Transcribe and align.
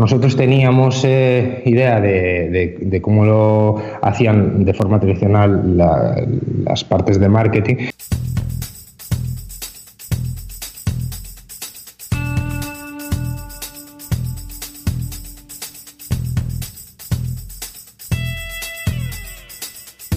nosotros 0.00 0.34
teníamos 0.34 1.04
eh, 1.04 1.62
idea 1.66 2.00
de, 2.00 3.00
cómo 3.02 3.26
lo 3.26 3.82
hacían 4.00 4.64
de 4.64 4.72
forma 4.72 4.98
tradicional 4.98 5.76
las 5.76 6.84
partes 6.84 7.20
de 7.20 7.28
marketing. 7.28 7.76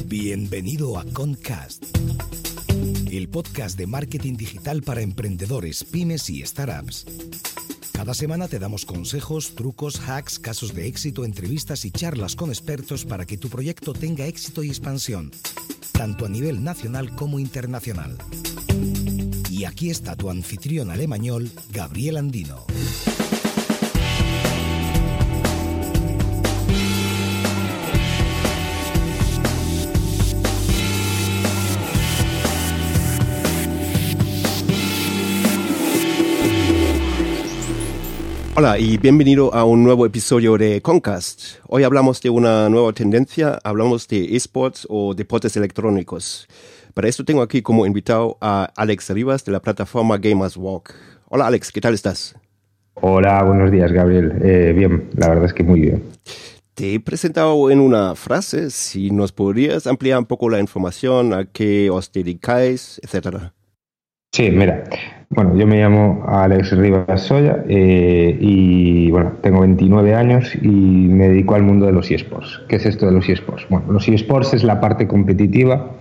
Bienvenido 0.06 0.98
a 0.98 1.04
Concast, 1.12 1.84
el 3.12 3.28
podcast 3.28 3.78
de 3.78 3.88
marketing 3.88 4.36
digital 4.36 4.82
para 4.82 5.02
emprendedores, 5.02 5.84
pymes 5.84 6.30
y 6.30 6.42
startups. 6.46 7.33
Cada 8.04 8.16
semana 8.16 8.50
te 8.50 8.60
damos 8.60 8.84
consejos, 8.84 9.56
trucos, 9.56 9.98
hacks, 10.10 10.38
casos 10.38 10.76
de 10.76 10.88
éxito, 10.88 11.24
entrevistas 11.24 11.86
y 11.86 11.92
charlas 11.92 12.36
con 12.36 12.50
expertos 12.50 13.06
para 13.06 13.26
que 13.26 13.38
tu 13.38 13.48
proyecto 13.48 13.94
tenga 13.94 14.26
éxito 14.26 14.62
y 14.62 14.68
expansión, 14.68 15.32
tanto 15.94 16.26
a 16.26 16.30
nivel 16.30 16.66
nacional 16.66 17.16
como 17.16 17.40
internacional. 17.40 18.18
Y 19.50 19.64
aquí 19.64 19.90
está 19.90 20.18
tu 20.18 20.30
anfitrión 20.30 20.92
alemañol, 20.92 21.50
Gabriel 21.72 22.18
Andino. 22.18 22.66
Hola 38.56 38.78
y 38.78 39.00
bienvenido 39.00 39.52
a 39.52 39.66
un 39.66 39.84
nuevo 39.84 40.06
episodio 40.06 40.60
de 40.60 40.80
Concast. 40.80 41.58
Hoy 41.68 41.84
hablamos 41.84 42.22
de 42.22 42.30
una 42.30 42.70
nueva 42.70 42.94
tendencia, 42.94 43.60
hablamos 43.64 44.08
de 44.08 44.36
esports 44.36 44.86
o 44.92 45.16
deportes 45.16 45.58
electrónicos. 45.58 46.48
Para 46.94 47.08
esto 47.08 47.26
tengo 47.26 47.42
aquí 47.42 47.64
como 47.64 47.88
invitado 47.88 48.38
a 48.42 48.72
Alex 48.76 49.10
Rivas 49.10 49.44
de 49.44 49.54
la 49.54 49.60
plataforma 49.60 50.20
Gamers 50.20 50.56
Walk. 50.56 50.94
Hola 51.30 51.48
Alex, 51.48 51.72
¿qué 51.72 51.82
tal 51.82 51.96
estás? 51.96 52.36
Hola, 52.94 53.44
buenos 53.44 53.72
días 53.72 53.92
Gabriel. 53.92 54.34
Eh, 54.44 54.72
bien, 54.78 55.10
la 55.16 55.30
verdad 55.30 55.46
es 55.46 55.54
que 55.54 55.64
muy 55.64 55.82
bien. 55.82 56.04
Te 56.76 56.94
he 56.94 57.00
presentado 57.00 57.72
en 57.72 57.80
una 57.80 58.14
frase, 58.14 58.70
si 58.70 59.10
nos 59.10 59.32
podrías 59.32 59.88
ampliar 59.88 60.20
un 60.20 60.26
poco 60.26 60.48
la 60.52 60.60
información, 60.60 61.34
a 61.34 61.46
qué 61.46 61.90
os 61.90 62.12
dedicáis, 62.12 63.02
etcétera. 63.04 63.52
Sí, 64.34 64.50
mira, 64.50 64.84
bueno, 65.30 65.56
yo 65.56 65.68
me 65.68 65.80
llamo 65.80 66.26
Alex 66.28 66.76
Rivas 66.76 67.22
Soya 67.22 67.64
eh, 67.70 68.36
y 68.42 69.12
bueno, 69.12 69.34
tengo 69.44 69.62
29 69.62 70.16
años 70.16 70.56
y 70.56 70.68
me 70.70 71.30
dedico 71.30 71.54
al 71.54 71.62
mundo 71.62 71.86
de 71.86 71.92
los 71.92 72.10
eSports. 72.10 72.64
¿Qué 72.68 72.78
es 72.78 72.86
esto 72.88 73.06
de 73.06 73.12
los 73.12 73.30
eSports? 73.30 73.68
Bueno, 73.70 73.92
los 73.92 74.08
eSports 74.08 74.56
es 74.56 74.64
la 74.64 74.82
parte 74.82 75.08
competitiva 75.08 75.92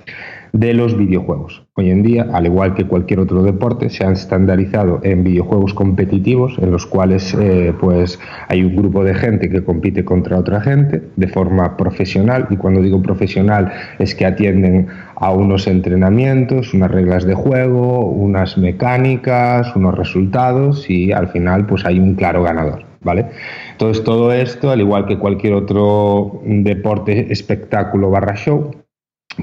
de 0.53 0.75
los 0.75 0.97
videojuegos. 0.97 1.65
Hoy 1.75 1.91
en 1.91 2.03
día, 2.03 2.27
al 2.33 2.45
igual 2.45 2.75
que 2.75 2.87
cualquier 2.87 3.21
otro 3.21 3.43
deporte, 3.43 3.89
se 3.89 4.05
han 4.05 4.13
estandarizado 4.13 5.01
en 5.03 5.25
videojuegos 5.25 5.73
competitivos 5.73 6.57
en 6.59 6.71
los 6.71 6.87
cuales 6.87 7.35
eh, 7.35 7.73
pues 7.81 8.19
hay 8.49 8.63
un 8.63 8.77
grupo 8.77 9.03
de 9.03 9.15
gente 9.15 9.49
que 9.49 9.65
compite 9.65 10.05
contra 10.05 10.39
otra 10.39 10.61
gente 10.61 11.03
de 11.17 11.29
forma 11.29 11.77
profesional 11.77 12.49
y 12.51 12.57
cuando 12.57 12.83
digo 12.83 13.01
profesional 13.03 13.73
es 13.99 14.15
que 14.15 14.27
atienden 14.27 14.89
a 15.17 15.33
unos 15.33 15.67
entrenamientos, 15.67 16.75
unas 16.75 16.91
reglas 16.91 17.25
de 17.25 17.35
juego, 17.35 18.07
unas 18.07 18.59
mecánicas, 18.59 19.75
unos 19.75 19.97
resultados 19.97 20.91
y 20.91 21.13
al 21.13 21.29
final 21.29 21.67
pues 21.67 21.87
hay 21.87 21.99
un 21.99 22.15
claro 22.15 22.43
ganador. 22.43 22.85
¿Vale? 23.05 23.27
Entonces 23.73 24.05
todo 24.05 24.33
esto, 24.33 24.71
al 24.71 24.81
igual 24.81 25.07
que 25.07 25.19
cualquier 25.19 25.55
otro 25.55 26.41
deporte, 26.45 27.33
espectáculo 27.33 28.11
barra 28.11 28.37
show, 28.37 28.71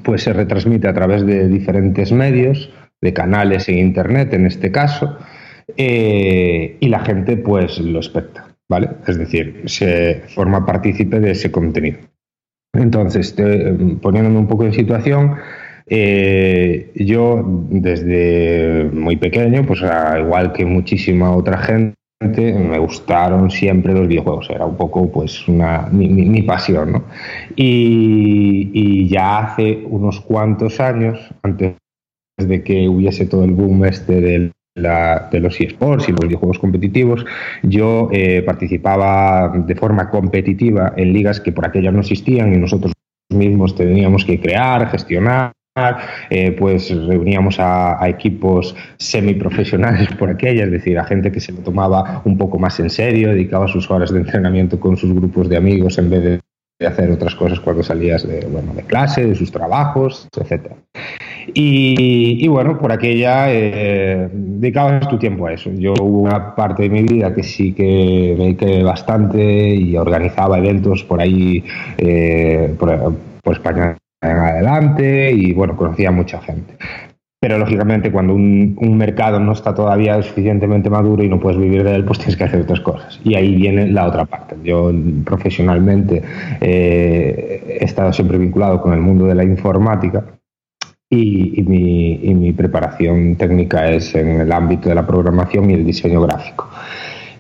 pues 0.04 0.24
se 0.24 0.34
retransmite 0.34 0.88
a 0.88 0.94
través 0.94 1.26
de 1.26 1.48
diferentes 1.48 2.12
medios, 2.12 2.72
de 3.02 3.14
canales 3.14 3.70
en 3.70 3.78
internet 3.78 4.34
en 4.34 4.46
este 4.46 4.72
caso, 4.72 5.18
eh, 5.78 6.78
y 6.80 6.88
la 6.90 7.00
gente 7.00 7.38
pues 7.38 7.80
lo 7.80 8.00
especta, 8.00 8.48
¿vale? 8.68 8.90
Es 9.08 9.18
decir, 9.18 9.64
se 9.66 10.24
forma 10.28 10.66
partícipe 10.66 11.20
de 11.20 11.32
ese 11.32 11.52
contenido. 11.52 12.00
Entonces, 12.74 13.36
poniéndome 14.02 14.38
un 14.38 14.48
poco 14.48 14.66
en 14.66 14.74
situación, 14.74 15.36
eh, 15.88 16.92
yo 16.96 17.44
desde 17.72 18.90
muy 18.94 19.16
pequeño, 19.16 19.66
pues 19.66 19.82
igual 20.20 20.54
que 20.54 20.66
muchísima 20.66 21.32
otra 21.36 21.58
gente, 21.58 21.99
me 22.22 22.78
gustaron 22.80 23.50
siempre 23.50 23.94
los 23.94 24.08
videojuegos, 24.08 24.50
era 24.50 24.66
un 24.66 24.76
poco 24.76 25.10
pues 25.10 25.48
una, 25.48 25.88
mi, 25.90 26.42
pasión, 26.42 26.92
¿no? 26.92 27.04
Y, 27.56 29.08
ya 29.08 29.40
hace 29.40 29.84
unos 29.90 30.20
cuantos 30.20 30.80
años, 30.82 31.18
antes 31.44 31.76
de 32.38 32.64
que 32.64 32.90
hubiese 32.90 33.26
todo 33.26 33.46
el 33.46 33.52
boom 33.52 33.86
este 33.86 34.20
de 34.20 35.40
los 35.40 35.62
eSports 35.62 36.10
y 36.10 36.12
los 36.12 36.22
videojuegos 36.22 36.60
competitivos, 36.60 37.26
yo 37.64 38.10
eh, 38.12 38.44
participaba 38.46 39.54
de 39.58 39.76
forma 39.76 40.10
competitiva 40.10 40.94
en 40.98 41.14
ligas 41.14 41.40
que 41.40 41.54
por 41.54 41.66
aquello 41.66 41.92
no 41.92 42.02
existían 42.02 42.54
y 42.54 42.58
nosotros 42.58 42.92
mismos 43.30 43.76
teníamos 43.76 44.26
que 44.26 44.40
crear, 44.42 44.90
gestionar 44.90 45.54
eh, 46.30 46.52
pues 46.52 46.90
reuníamos 46.90 47.60
a, 47.60 47.98
equipos 48.08 48.76
semiprofesionales 48.98 50.10
por 50.16 50.30
aquella, 50.30 50.66
es 50.66 50.72
decir, 50.72 50.98
a 50.98 51.04
gente 51.04 51.32
que 51.32 51.40
se 51.40 51.52
lo 51.52 51.60
tomaba 51.60 52.22
un 52.26 52.38
poco 52.38 52.58
más 52.58 52.80
en 52.80 52.90
serio, 52.90 53.30
dedicaba 53.30 53.68
sus 53.68 53.90
horas 53.92 54.12
de 54.12 54.20
entrenamiento 54.20 54.80
con 54.80 54.98
sus 54.98 55.14
grupos 55.14 55.50
de 55.50 55.58
amigos 55.58 55.98
en 55.98 56.10
vez 56.10 56.24
de 56.24 56.88
hacer 56.88 57.12
otras 57.12 57.36
cosas 57.36 57.60
cuando 57.60 57.84
salías 57.84 58.28
de, 58.28 58.46
bueno, 58.46 58.74
de 58.74 58.84
clase, 58.84 59.26
de 59.26 59.36
sus 59.36 59.52
trabajos, 59.52 60.28
etc. 60.38 60.72
Y, 61.54 62.48
bueno, 62.48 62.78
por 62.78 62.92
aquella 62.92 63.52
eh, 63.52 64.30
dedicabas 64.32 65.08
tu 65.08 65.18
tiempo 65.18 65.48
a 65.48 65.54
eso. 65.54 65.72
Yo 65.74 65.94
hubo 66.00 66.20
una 66.20 66.56
parte 66.56 66.84
de 66.84 66.90
mi 66.90 67.04
vida 67.04 67.34
que 67.34 67.44
sí 67.44 67.74
que 67.74 68.36
me 68.38 68.46
dediqué 68.46 68.84
bastante 68.84 69.76
y 69.76 69.96
organizaba 69.98 70.58
eventos 70.58 71.04
por 71.04 71.22
ahí, 71.22 71.64
eh, 71.98 72.74
por, 72.78 73.14
España 73.52 73.92
en 73.92 73.98
adelante 74.22 75.32
y 75.32 75.54
bueno, 75.54 75.76
conocía 75.76 76.10
a 76.10 76.12
mucha 76.12 76.40
gente. 76.42 76.78
Pero 77.42 77.58
lógicamente 77.58 78.12
cuando 78.12 78.34
un, 78.34 78.98
mercado 78.98 79.40
no 79.40 79.54
está 79.54 79.74
todavía 79.74 80.22
suficientemente 80.22 80.90
maduro 80.90 81.24
y 81.24 81.30
no 81.30 81.40
puedes 81.40 81.58
vivir 81.58 81.86
de 81.86 81.96
él, 81.96 82.04
pues 82.04 82.20
tienes 82.20 82.36
que 82.36 82.44
hacer 82.44 82.62
otras 82.62 82.82
cosas. 82.82 83.18
Y 83.24 83.36
ahí 83.36 83.56
viene 83.56 83.88
la 83.88 84.08
otra 84.08 84.26
parte. 84.26 84.58
Yo 84.62 84.92
profesionalmente 85.24 86.22
eh, 86.60 87.78
he 87.80 87.86
estado 87.86 88.12
siempre 88.12 88.38
vinculado 88.38 88.82
con 88.82 88.94
el 88.94 89.00
mundo 89.00 89.26
de 89.26 89.36
la 89.36 89.46
informática 89.46 90.26
y, 91.10 91.64
mi, 91.66 92.20
y 92.22 92.34
mi 92.36 92.52
preparación 92.52 93.38
técnica 93.38 93.90
es 93.90 94.14
en 94.16 94.42
el 94.42 94.52
ámbito 94.52 94.90
de 94.90 94.96
la 94.96 95.08
programación 95.08 95.72
y 95.72 95.76
el 95.76 95.86
diseño 95.86 96.22
gráfico. 96.22 96.68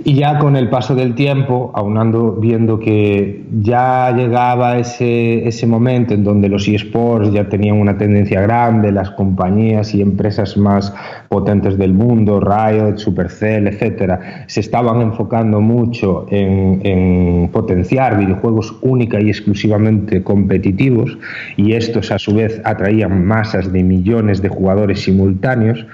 Y 0.05 0.13
ya 0.13 0.39
con 0.39 0.55
el 0.55 0.69
paso 0.69 0.95
del 0.95 1.13
tiempo, 1.13 1.71
aunando 1.75 2.31
viendo 2.31 2.79
que 2.79 3.43
ya 3.61 4.13
llegaba 4.15 4.77
ese, 4.77 5.45
ese 5.45 5.67
momento 5.67 6.13
en 6.13 6.23
donde 6.23 6.47
los 6.47 6.65
eSports 6.69 7.33
ya 7.33 7.49
tenían 7.49 7.75
una 7.75 7.97
tendencia 7.97 8.39
grande, 8.39 8.93
las 8.93 9.11
compañías 9.11 9.93
y 9.93 10.01
empresas 10.01 10.55
más 10.55 10.93
potentes 11.27 11.77
del 11.77 11.93
mundo, 11.93 12.39
Riot, 12.39 12.97
Supercell, 12.97 13.67
etcétera, 13.67 14.45
se 14.47 14.61
estaban 14.61 15.01
enfocando 15.01 15.59
mucho 15.59 16.27
en, 16.29 16.79
en 16.85 17.49
potenciar 17.49 18.17
videojuegos 18.17 18.77
única 18.81 19.19
y 19.21 19.27
exclusivamente 19.27 20.23
competitivos 20.23 21.17
y 21.57 21.73
estos 21.73 22.09
a 22.11 22.19
su 22.19 22.35
vez 22.35 22.61
atraían 22.63 23.25
masas 23.25 23.73
de 23.73 23.83
millones 23.83 24.41
de 24.41 24.47
jugadores 24.47 25.01
simultáneos. 25.01 25.85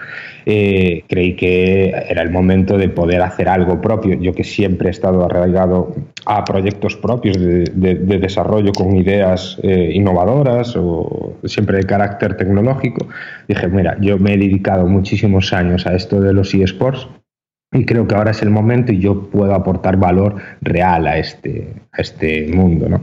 Eh, 0.45 1.03
creí 1.07 1.35
que 1.35 1.89
era 2.07 2.21
el 2.21 2.29
momento 2.29 2.77
de 2.77 2.89
poder 2.89 3.21
hacer 3.21 3.49
algo 3.49 3.81
propio. 3.81 4.15
Yo 4.19 4.33
que 4.33 4.43
siempre 4.43 4.89
he 4.89 4.91
estado 4.91 5.25
arraigado 5.25 5.95
a 6.25 6.43
proyectos 6.45 6.95
propios 6.95 7.37
de, 7.39 7.95
desarrollo 8.19 8.71
con 8.71 8.95
ideas 8.95 9.57
eh, 9.63 9.91
innovadoras 9.93 10.75
o 10.77 11.33
siempre 11.45 11.77
de 11.77 11.83
carácter 11.83 12.37
tecnológico, 12.37 13.07
dije, 13.47 13.67
mira, 13.67 13.97
yo 13.99 14.17
me 14.17 14.33
he 14.33 14.37
dedicado 14.37 14.85
muchísimos 14.87 15.53
años 15.53 15.85
a 15.87 15.95
esto 15.95 16.19
de 16.21 16.33
los 16.33 16.53
eSports 16.53 17.07
y 17.75 17.85
creo 17.85 18.07
que 18.07 18.15
ahora 18.15 18.31
es 18.31 18.41
el 18.41 18.49
momento 18.49 18.93
y 18.93 18.99
yo 18.99 19.29
puedo 19.29 19.53
aportar 19.53 19.97
valor 19.97 20.35
real 20.61 21.07
a 21.07 21.17
este, 21.17 21.73
a 21.91 22.01
este 22.01 22.47
mundo. 22.47 22.87
¿no? 22.87 23.01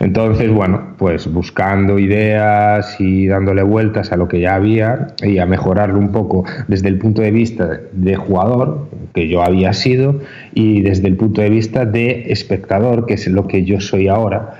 Entonces, 0.00 0.50
bueno, 0.50 0.94
pues 0.96 1.30
buscando 1.30 1.98
ideas 1.98 2.98
y 2.98 3.26
dándole 3.26 3.62
vueltas 3.62 4.12
a 4.12 4.16
lo 4.16 4.26
que 4.26 4.40
ya 4.40 4.54
había 4.54 5.08
y 5.22 5.38
a 5.38 5.46
mejorarlo 5.46 5.98
un 5.98 6.10
poco 6.10 6.44
desde 6.68 6.88
el 6.88 6.98
punto 6.98 7.20
de 7.20 7.30
vista 7.30 7.80
de 7.92 8.16
jugador, 8.16 8.88
que 9.12 9.28
yo 9.28 9.42
había 9.42 9.72
sido, 9.74 10.20
y 10.54 10.80
desde 10.80 11.06
el 11.06 11.16
punto 11.16 11.42
de 11.42 11.50
vista 11.50 11.84
de 11.84 12.32
espectador, 12.32 13.04
que 13.06 13.14
es 13.14 13.28
lo 13.28 13.46
que 13.46 13.64
yo 13.64 13.80
soy 13.80 14.08
ahora. 14.08 14.54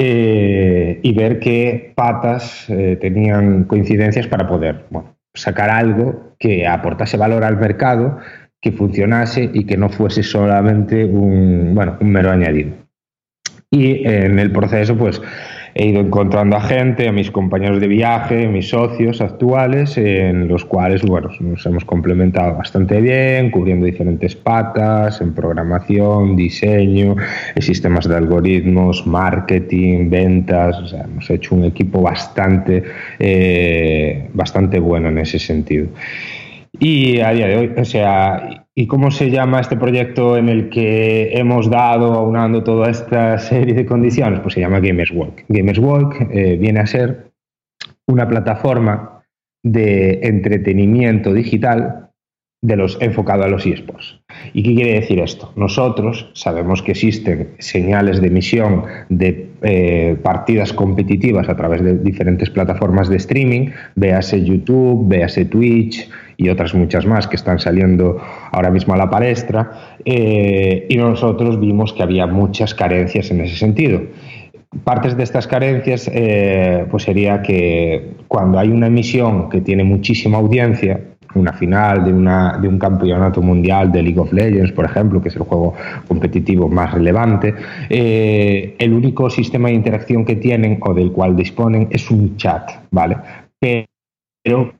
Eh, 0.00 1.00
y 1.02 1.12
ver 1.12 1.40
qué 1.40 1.92
patas 1.96 2.66
eh, 2.68 2.96
tenían 3.00 3.64
coincidencias 3.64 4.28
para 4.28 4.46
poder 4.46 4.84
bueno, 4.90 5.16
sacar 5.34 5.70
algo 5.70 6.36
que 6.38 6.68
aportase 6.68 7.16
valor 7.16 7.42
al 7.42 7.56
mercado 7.56 8.18
que 8.60 8.72
funcionase 8.72 9.50
y 9.52 9.64
que 9.64 9.76
no 9.76 9.88
fuese 9.88 10.22
solamente 10.22 11.04
un, 11.04 11.74
bueno, 11.74 11.96
un 12.00 12.10
mero 12.10 12.30
añadido. 12.30 12.70
Y 13.70 14.06
en 14.06 14.38
el 14.38 14.50
proceso, 14.50 14.96
pues 14.96 15.20
he 15.74 15.86
ido 15.86 16.00
encontrando 16.00 16.56
a 16.56 16.60
gente, 16.60 17.06
a 17.06 17.12
mis 17.12 17.30
compañeros 17.30 17.80
de 17.80 17.86
viaje, 17.86 18.48
mis 18.48 18.70
socios 18.70 19.20
actuales, 19.20 19.96
en 19.98 20.48
los 20.48 20.64
cuales 20.64 21.02
bueno, 21.02 21.30
nos 21.38 21.64
hemos 21.66 21.84
complementado 21.84 22.56
bastante 22.56 23.00
bien, 23.00 23.50
cubriendo 23.50 23.86
diferentes 23.86 24.34
patas 24.34 25.20
en 25.20 25.34
programación, 25.34 26.34
diseño, 26.34 27.14
sistemas 27.60 28.08
de 28.08 28.16
algoritmos, 28.16 29.06
marketing, 29.06 30.08
ventas. 30.10 30.78
O 30.78 30.86
sea, 30.86 31.02
hemos 31.02 31.28
hecho 31.30 31.54
un 31.54 31.64
equipo 31.64 32.00
bastante, 32.00 32.82
eh, 33.18 34.28
bastante 34.32 34.80
bueno 34.80 35.10
en 35.10 35.18
ese 35.18 35.38
sentido. 35.38 35.88
Y 36.80 37.20
a 37.20 37.32
día 37.32 37.48
de 37.48 37.56
hoy, 37.56 37.72
o 37.76 37.84
sea, 37.84 38.66
¿y 38.74 38.86
cómo 38.86 39.10
se 39.10 39.30
llama 39.30 39.60
este 39.60 39.76
proyecto 39.76 40.36
en 40.36 40.48
el 40.48 40.68
que 40.68 41.32
hemos 41.32 41.68
dado, 41.68 42.14
aunando 42.14 42.62
toda 42.62 42.88
esta 42.88 43.38
serie 43.38 43.74
de 43.74 43.84
condiciones? 43.84 44.40
Pues 44.40 44.54
se 44.54 44.60
llama 44.60 44.78
Gamers 44.78 45.10
Walk. 45.10 45.44
Gamers 45.48 45.78
Walk 45.78 46.28
eh, 46.30 46.56
viene 46.56 46.80
a 46.80 46.86
ser 46.86 47.32
una 48.06 48.28
plataforma 48.28 49.24
de 49.64 50.20
entretenimiento 50.22 51.32
digital 51.32 52.10
de 52.60 52.76
los 52.76 53.00
enfocado 53.00 53.44
a 53.44 53.48
los 53.48 53.66
eSports. 53.66 54.20
¿Y 54.52 54.62
qué 54.62 54.74
quiere 54.74 55.00
decir 55.00 55.20
esto? 55.20 55.52
Nosotros 55.56 56.30
sabemos 56.34 56.82
que 56.82 56.92
existen 56.92 57.54
señales 57.58 58.20
de 58.20 58.26
emisión 58.28 58.84
de 59.08 59.48
eh, 59.62 60.16
partidas 60.22 60.72
competitivas 60.72 61.48
a 61.48 61.56
través 61.56 61.82
de 61.82 61.98
diferentes 61.98 62.50
plataformas 62.50 63.08
de 63.08 63.16
streaming, 63.16 63.70
véase 63.94 64.44
YouTube, 64.44 65.08
véase 65.08 65.44
Twitch, 65.44 66.08
y 66.40 66.48
otras 66.48 66.72
muchas 66.72 67.04
más 67.04 67.26
que 67.26 67.34
están 67.34 67.58
saliendo 67.58 68.16
ahora 68.52 68.70
mismo 68.70 68.94
a 68.94 68.96
la 68.96 69.10
palestra, 69.10 69.96
eh, 70.04 70.86
y 70.88 70.96
nosotros 70.96 71.58
vimos 71.58 71.92
que 71.92 72.04
había 72.04 72.28
muchas 72.28 72.74
carencias 72.74 73.30
en 73.32 73.40
ese 73.40 73.56
sentido. 73.56 74.00
Partes 74.84 75.16
de 75.16 75.24
estas 75.24 75.48
carencias 75.48 76.08
eh, 76.12 76.86
pues 76.90 77.02
sería 77.02 77.42
que 77.42 78.12
cuando 78.28 78.58
hay 78.58 78.68
una 78.68 78.86
emisión 78.86 79.48
que 79.48 79.62
tiene 79.62 79.82
muchísima 79.82 80.38
audiencia, 80.38 81.00
una 81.34 81.52
final 81.54 82.04
de, 82.04 82.12
una, 82.12 82.56
de 82.58 82.68
un 82.68 82.78
campeonato 82.78 83.42
mundial 83.42 83.90
de 83.90 84.02
League 84.04 84.20
of 84.20 84.32
Legends, 84.32 84.70
por 84.70 84.84
ejemplo, 84.84 85.20
que 85.20 85.30
es 85.30 85.36
el 85.36 85.42
juego 85.42 85.74
competitivo 86.06 86.68
más 86.68 86.92
relevante, 86.94 87.52
eh, 87.90 88.76
el 88.78 88.92
único 88.92 89.28
sistema 89.28 89.68
de 89.68 89.74
interacción 89.74 90.24
que 90.24 90.36
tienen 90.36 90.78
o 90.82 90.94
del 90.94 91.10
cual 91.10 91.34
disponen 91.34 91.88
es 91.90 92.08
un 92.12 92.36
chat, 92.36 92.70
¿vale? 92.92 93.16
Pero 93.58 94.72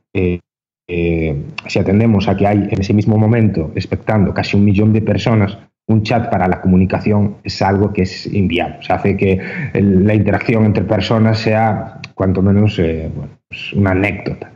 si 1.67 1.79
atendemos 1.79 2.27
a 2.27 2.35
que 2.35 2.47
hay 2.47 2.67
en 2.71 2.81
ese 2.81 2.93
mismo 2.93 3.17
momento, 3.17 3.71
expectando 3.75 4.33
casi 4.33 4.57
un 4.57 4.65
millón 4.65 4.91
de 4.91 5.01
personas, 5.01 5.57
un 5.89 6.03
chat 6.03 6.29
para 6.29 6.47
la 6.47 6.61
comunicación 6.61 7.37
es 7.43 7.61
algo 7.61 7.91
que 7.91 8.03
es 8.03 8.31
inviable. 8.31 8.77
O 8.89 8.93
hace 8.93 9.17
que 9.17 9.39
la 9.73 10.13
interacción 10.13 10.65
entre 10.65 10.83
personas 10.83 11.39
sea, 11.39 11.99
cuanto 12.13 12.41
menos, 12.41 12.77
eh, 12.79 13.09
pues 13.47 13.73
una 13.73 13.91
anécdota. 13.91 14.51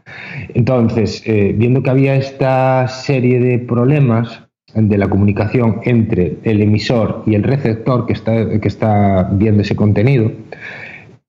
Entonces, 0.53 1.23
eh, 1.25 1.53
viendo 1.57 1.81
que 1.81 1.89
había 1.89 2.15
esta 2.15 2.87
serie 2.87 3.39
de 3.39 3.57
problemas 3.59 4.43
de 4.75 4.97
la 4.97 5.07
comunicación 5.07 5.81
entre 5.83 6.37
el 6.43 6.61
emisor 6.61 7.23
y 7.25 7.35
el 7.35 7.43
receptor 7.43 8.05
que 8.05 8.13
está, 8.13 8.59
que 8.59 8.67
está 8.67 9.29
viendo 9.31 9.61
ese 9.61 9.75
contenido, 9.75 10.31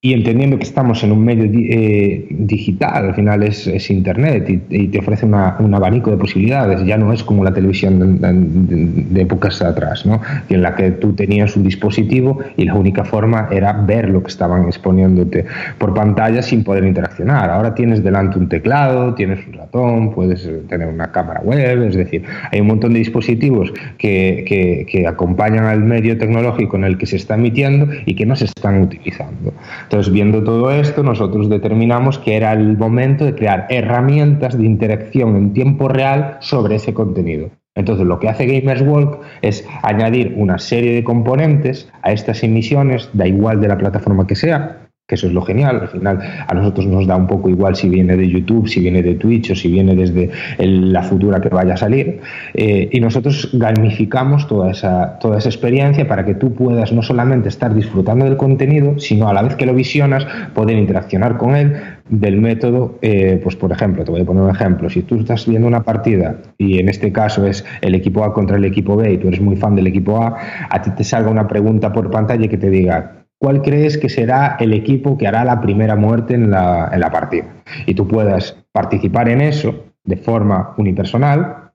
y 0.05 0.13
entendiendo 0.13 0.59
que 0.59 0.65
estamos 0.65 1.03
en 1.03 1.13
un 1.13 1.25
medio 1.25 1.45
eh, 1.51 2.27
digital, 2.29 3.07
al 3.07 3.15
final 3.15 3.43
es, 3.43 3.91
Internet 3.91 4.51
y, 4.69 4.89
te 4.89 4.99
ofrece 4.99 5.25
un 5.25 5.75
abanico 5.75 6.11
de 6.11 6.19
posibilidades, 6.19 6.85
ya 6.85 6.99
no 6.99 7.11
es 7.11 7.25
como 7.25 7.43
la 7.43 7.55
televisión 7.55 8.21
de, 8.21 9.23
épocas 9.23 9.63
atrás, 9.63 10.05
¿no? 10.05 10.21
en 10.51 10.61
la 10.61 10.75
que 10.75 10.91
tú 10.91 11.15
tenías 11.15 11.57
un 11.57 11.63
dispositivo 11.63 12.41
y 12.59 12.67
la 12.67 12.75
única 12.75 13.07
forma 13.07 13.49
era 13.51 13.73
ver 13.73 14.11
lo 14.11 14.23
que 14.23 14.29
estaban 14.29 14.67
exponiéndote 14.67 15.47
por 15.79 15.95
pantalla 15.95 16.43
sin 16.43 16.65
poder 16.65 16.85
interaccionar. 16.85 17.49
Ahora 17.49 17.75
tienes 17.75 18.05
delante 18.05 18.39
un 18.39 18.51
teclado, 18.51 19.15
tienes 19.15 19.47
un 19.47 19.55
ratón, 19.55 20.13
puedes 20.13 20.47
tener 20.69 20.87
una 20.87 21.13
cámara 21.13 21.41
web, 21.41 21.83
es 21.83 21.97
decir, 21.97 22.25
hay 22.53 22.61
un 22.61 22.67
montón 22.67 22.93
de 22.93 22.99
dispositivos 22.99 23.73
que 23.97 25.07
acompañan 25.09 25.65
al 25.65 25.81
medio 25.81 26.19
tecnológico 26.19 26.77
en 26.77 26.85
el 26.85 26.99
que 26.99 27.07
se 27.07 27.17
está 27.17 27.37
emitiendo 27.37 27.89
y 28.05 28.15
que 28.15 28.27
no 28.27 28.37
se 28.37 28.45
están 28.45 28.83
utilizando. 28.83 29.55
Entonces, 29.95 30.13
viendo 30.13 30.43
todo 30.43 30.73
esto, 30.73 31.05
nosotros 31.05 31.49
determinamos 31.49 32.19
que 32.19 32.35
era 32.35 32.53
el 32.53 32.77
momento 32.77 33.25
de 33.25 33.37
crear 33.37 33.69
herramientas 33.71 34.59
de 34.59 34.67
interacción 34.67 35.37
en 35.37 35.53
tiempo 35.53 35.87
real 35.87 36.37
sobre 36.41 36.75
ese 36.75 36.93
contenido. 36.93 37.51
Entonces, 37.77 38.05
lo 38.05 38.19
que 38.19 38.29
hace 38.29 38.47
Gamers 38.47 38.83
Walk 38.83 39.21
es 39.41 39.65
añadir 39.85 40.35
una 40.37 40.59
serie 40.59 40.95
de 40.95 41.05
componentes 41.05 41.89
a 42.03 42.11
estas 42.11 42.43
emisiones, 42.43 43.09
da 43.13 43.29
igual 43.29 43.61
de 43.61 43.69
la 43.69 43.79
plataforma 43.79 44.27
que 44.27 44.35
sea, 44.35 44.84
que 45.07 45.17
eso 45.17 45.27
es 45.27 45.35
lo 45.35 45.43
genial. 45.43 45.81
Al 45.83 45.89
final, 45.89 46.19
a 46.47 46.55
nosotros 46.55 46.87
nos 46.87 47.07
da 47.07 47.15
un 47.17 47.27
poco 47.27 47.51
igual 47.51 47.77
si 47.77 47.91
viene 47.91 48.17
de 48.17 48.27
YouTube, 48.27 48.67
si 48.67 48.81
viene 48.81 49.03
de 49.03 49.17
Twitch 49.17 49.51
o 49.51 49.55
si 49.55 49.69
viene 49.71 49.95
desde 49.95 50.31
la 50.59 51.03
futura 51.03 51.43
que 51.43 51.51
vaya 51.51 51.75
a 51.75 51.77
salir. 51.77 52.21
Eh, 52.55 52.89
y 52.91 53.01
nosotros 53.01 53.51
gamificamos 53.53 54.49
toda 54.49 54.71
esa, 54.71 55.19
toda 55.19 55.37
esa 55.37 55.51
experiencia 55.51 56.09
para 56.09 56.25
que 56.25 56.35
tú 56.35 56.55
puedas 56.55 56.91
no 56.93 57.03
solamente 57.03 57.51
estar 57.51 57.75
disfrutando 57.75 58.25
del 58.25 58.39
contenido, 58.39 58.99
sino 58.99 59.29
a 59.29 59.35
la 59.35 59.43
vez 59.43 59.57
que 59.57 59.67
lo 59.67 59.75
visionas, 59.75 60.27
poder 60.55 60.79
interaccionar 60.79 61.37
con 61.37 61.55
él 61.55 61.77
del 62.09 62.41
método, 62.41 62.99
eh, 63.03 63.41
pues 63.43 63.57
por 63.57 63.73
ejemplo, 63.73 64.05
te 64.05 64.11
voy 64.11 64.23
a 64.23 64.25
poner 64.25 64.43
un 64.43 64.51
ejemplo, 64.51 64.89
si 64.89 65.03
tú 65.03 65.17
estás 65.17 65.47
viendo 65.47 65.69
una 65.69 65.83
partida 65.83 66.37
y 66.59 66.79
en 66.79 66.89
este 66.89 67.13
caso 67.13 67.47
es 67.47 67.65
el 67.81 67.95
equipo 67.95 68.25
A 68.25 68.33
contra 68.33 68.57
el 68.57 68.65
equipo 68.65 68.97
B 68.97 69.13
y 69.13 69.19
tú 69.19 69.29
eres 69.29 69.41
muy 69.41 69.57
fan 69.57 69.75
del 69.75 69.87
equipo 69.87 70.23
A, 70.23 70.37
a 70.71 70.83
ti 70.83 70.91
te 70.91 71.05
salga 71.05 71.31
una 71.31 71.47
pregunta 71.47 71.93
por 71.93 72.11
pantalla 72.11 72.49
que 72.49 72.59
te 72.59 72.71
diga, 72.71 73.24
¿cuál 73.45 73.61
crees 73.61 73.99
que 73.99 74.09
será 74.09 74.57
el 74.59 74.73
equipo 74.73 75.19
que 75.19 75.27
hará 75.27 75.45
la 75.45 75.61
primera 75.61 75.97
muerte 75.97 76.33
en 76.33 76.51
la, 76.51 76.89
en 76.91 76.99
la 76.99 77.11
partida? 77.11 77.45
Y 77.85 77.93
tú 77.93 78.09
puedas 78.09 78.57
participar 78.73 79.29
en 79.29 79.43
eso 79.43 79.85
de 80.03 80.17
forma 80.17 80.73
unipersonal 80.79 81.73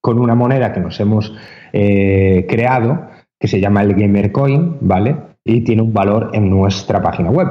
con 0.00 0.18
una 0.18 0.34
moneda 0.34 0.72
que 0.72 0.80
nos 0.80 0.98
hemos 0.98 1.32
eh, 1.72 2.46
creado 2.48 3.06
que 3.38 3.46
se 3.46 3.60
llama 3.60 3.82
el 3.82 3.94
Gamer 3.94 4.32
Coin, 4.32 4.78
¿vale? 4.80 5.14
Y 5.44 5.60
tiene 5.60 5.82
un 5.82 5.94
valor 5.94 6.30
en 6.32 6.50
nuestra 6.50 7.00
página 7.00 7.30
web. 7.30 7.48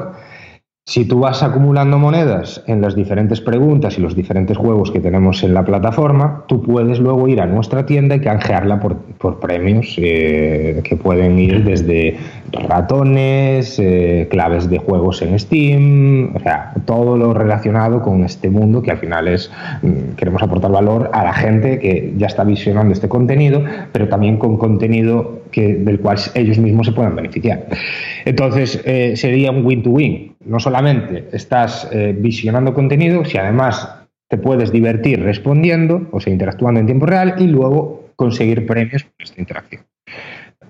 Si 0.85 1.05
tú 1.05 1.19
vas 1.19 1.41
acumulando 1.43 1.97
monedas 1.97 2.61
en 2.67 2.81
las 2.81 2.93
diferentes 2.93 3.39
preguntas 3.39 3.97
y 3.97 4.01
los 4.01 4.17
diferentes 4.17 4.57
juegos 4.57 4.91
que 4.91 4.99
tenemos 4.99 5.41
en 5.41 5.53
la 5.53 5.63
plataforma, 5.63 6.43
tú 6.49 6.61
puedes 6.61 6.99
luego 6.99 7.29
ir 7.29 7.39
a 7.39 7.45
nuestra 7.45 7.85
tienda 7.85 8.17
y 8.17 8.19
canjearla 8.19 8.81
por, 8.81 9.39
premios 9.39 9.95
eh, 9.97 10.81
que 10.83 10.97
pueden 10.97 11.39
ir 11.39 11.63
desde 11.63 12.17
ratones, 12.51 13.79
eh, 13.79 14.27
claves 14.29 14.69
de 14.69 14.77
juegos 14.79 15.21
en 15.21 15.39
Steam, 15.39 16.35
o 16.35 16.39
sea, 16.41 16.73
todo 16.85 17.15
lo 17.15 17.33
relacionado 17.33 18.01
con 18.01 18.25
este 18.25 18.49
mundo 18.49 18.81
que 18.81 18.91
al 18.91 18.97
final 18.97 19.29
es, 19.29 19.49
mm, 19.83 20.15
queremos 20.17 20.43
aportar 20.43 20.69
valor 20.69 21.09
a 21.13 21.23
la 21.23 21.33
gente 21.33 21.79
que 21.79 22.13
ya 22.17 22.27
está 22.27 22.43
visionando 22.43 22.91
este 22.91 23.07
contenido, 23.07 23.63
pero 23.93 24.09
también 24.09 24.35
con 24.35 24.57
contenido 24.57 25.43
que, 25.49 25.75
del 25.75 25.99
cual 26.01 26.17
ellos 26.35 26.57
mismos 26.57 26.87
se 26.87 26.91
puedan 26.91 27.15
beneficiar. 27.15 27.67
Entonces, 28.25 28.81
eh, 28.83 29.13
sería 29.15 29.51
un 29.51 29.65
win-to-win. 29.65 30.32
No 30.45 30.59
solamente 30.59 31.29
estás 31.31 31.87
eh, 31.91 32.15
visionando 32.17 32.73
contenido, 32.73 33.23
si 33.25 33.37
además 33.37 33.95
te 34.29 34.37
puedes 34.37 34.71
divertir 34.71 35.21
respondiendo, 35.21 36.07
o 36.11 36.19
sea, 36.19 36.33
interactuando 36.33 36.79
en 36.79 36.85
tiempo 36.85 37.05
real, 37.05 37.35
y 37.37 37.47
luego 37.47 38.09
conseguir 38.15 38.65
premios 38.65 39.03
por 39.03 39.13
esta 39.19 39.39
interacción. 39.39 39.83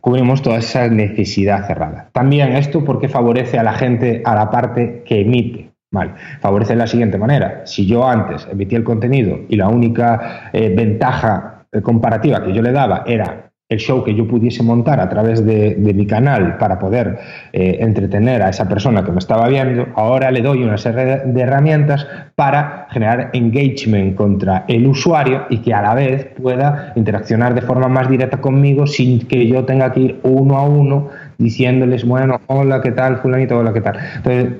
Cubrimos 0.01 0.41
toda 0.41 0.57
esa 0.57 0.87
necesidad 0.89 1.65
cerrada. 1.65 2.09
También 2.11 2.53
esto 2.57 2.83
porque 2.83 3.07
favorece 3.07 3.57
a 3.57 3.63
la 3.63 3.73
gente, 3.73 4.21
a 4.25 4.35
la 4.35 4.51
parte 4.51 5.03
que 5.05 5.21
emite. 5.21 5.71
Vale. 5.91 6.11
Favorece 6.41 6.73
de 6.73 6.79
la 6.79 6.87
siguiente 6.87 7.17
manera. 7.17 7.61
Si 7.65 7.85
yo 7.85 8.07
antes 8.07 8.47
emitía 8.51 8.79
el 8.79 8.83
contenido 8.83 9.41
y 9.47 9.55
la 9.55 9.69
única 9.69 10.49
eh, 10.51 10.73
ventaja 10.75 11.65
comparativa 11.81 12.43
que 12.43 12.53
yo 12.53 12.61
le 12.61 12.71
daba 12.71 13.03
era 13.05 13.52
el 13.73 13.79
show 13.79 14.03
que 14.03 14.15
yo 14.15 14.27
pudiese 14.27 14.63
montar 14.63 14.99
a 14.99 15.09
través 15.09 15.45
de, 15.45 15.75
mi 15.77 16.07
canal 16.07 16.57
para 16.57 16.79
poder 16.79 17.19
eh, 17.51 17.77
entretener 17.79 18.41
a 18.41 18.49
esa 18.49 18.67
persona 18.67 19.03
que 19.03 19.11
me 19.11 19.19
estaba 19.19 19.47
viendo, 19.47 19.87
ahora 19.95 20.31
le 20.31 20.41
doy 20.41 20.63
una 20.63 20.77
serie 20.77 21.21
de 21.25 21.41
herramientas 21.41 22.07
para 22.35 22.87
generar 22.91 23.29
engagement 23.33 24.15
contra 24.15 24.65
el 24.67 24.87
usuario 24.87 25.45
y 25.49 25.59
que 25.59 25.73
a 25.73 25.81
la 25.81 25.93
vez 25.93 26.25
pueda 26.41 26.93
interaccionar 26.95 27.53
de 27.53 27.61
forma 27.61 27.87
más 27.87 28.09
directa 28.09 28.39
conmigo 28.39 28.87
sin 28.87 29.27
que 29.27 29.47
yo 29.47 29.65
tenga 29.65 29.91
que 29.91 29.99
ir 29.99 30.19
uno 30.23 30.57
a 30.57 30.63
uno 30.63 31.09
diciéndoles, 31.37 32.05
bueno, 32.05 32.39
hola, 32.47 32.81
¿qué 32.81 32.91
tal, 32.91 33.17
fulanito? 33.17 33.57
Hola, 33.57 33.73
¿qué 33.73 33.81
tal? 33.81 33.97
Entonces, 34.17 34.59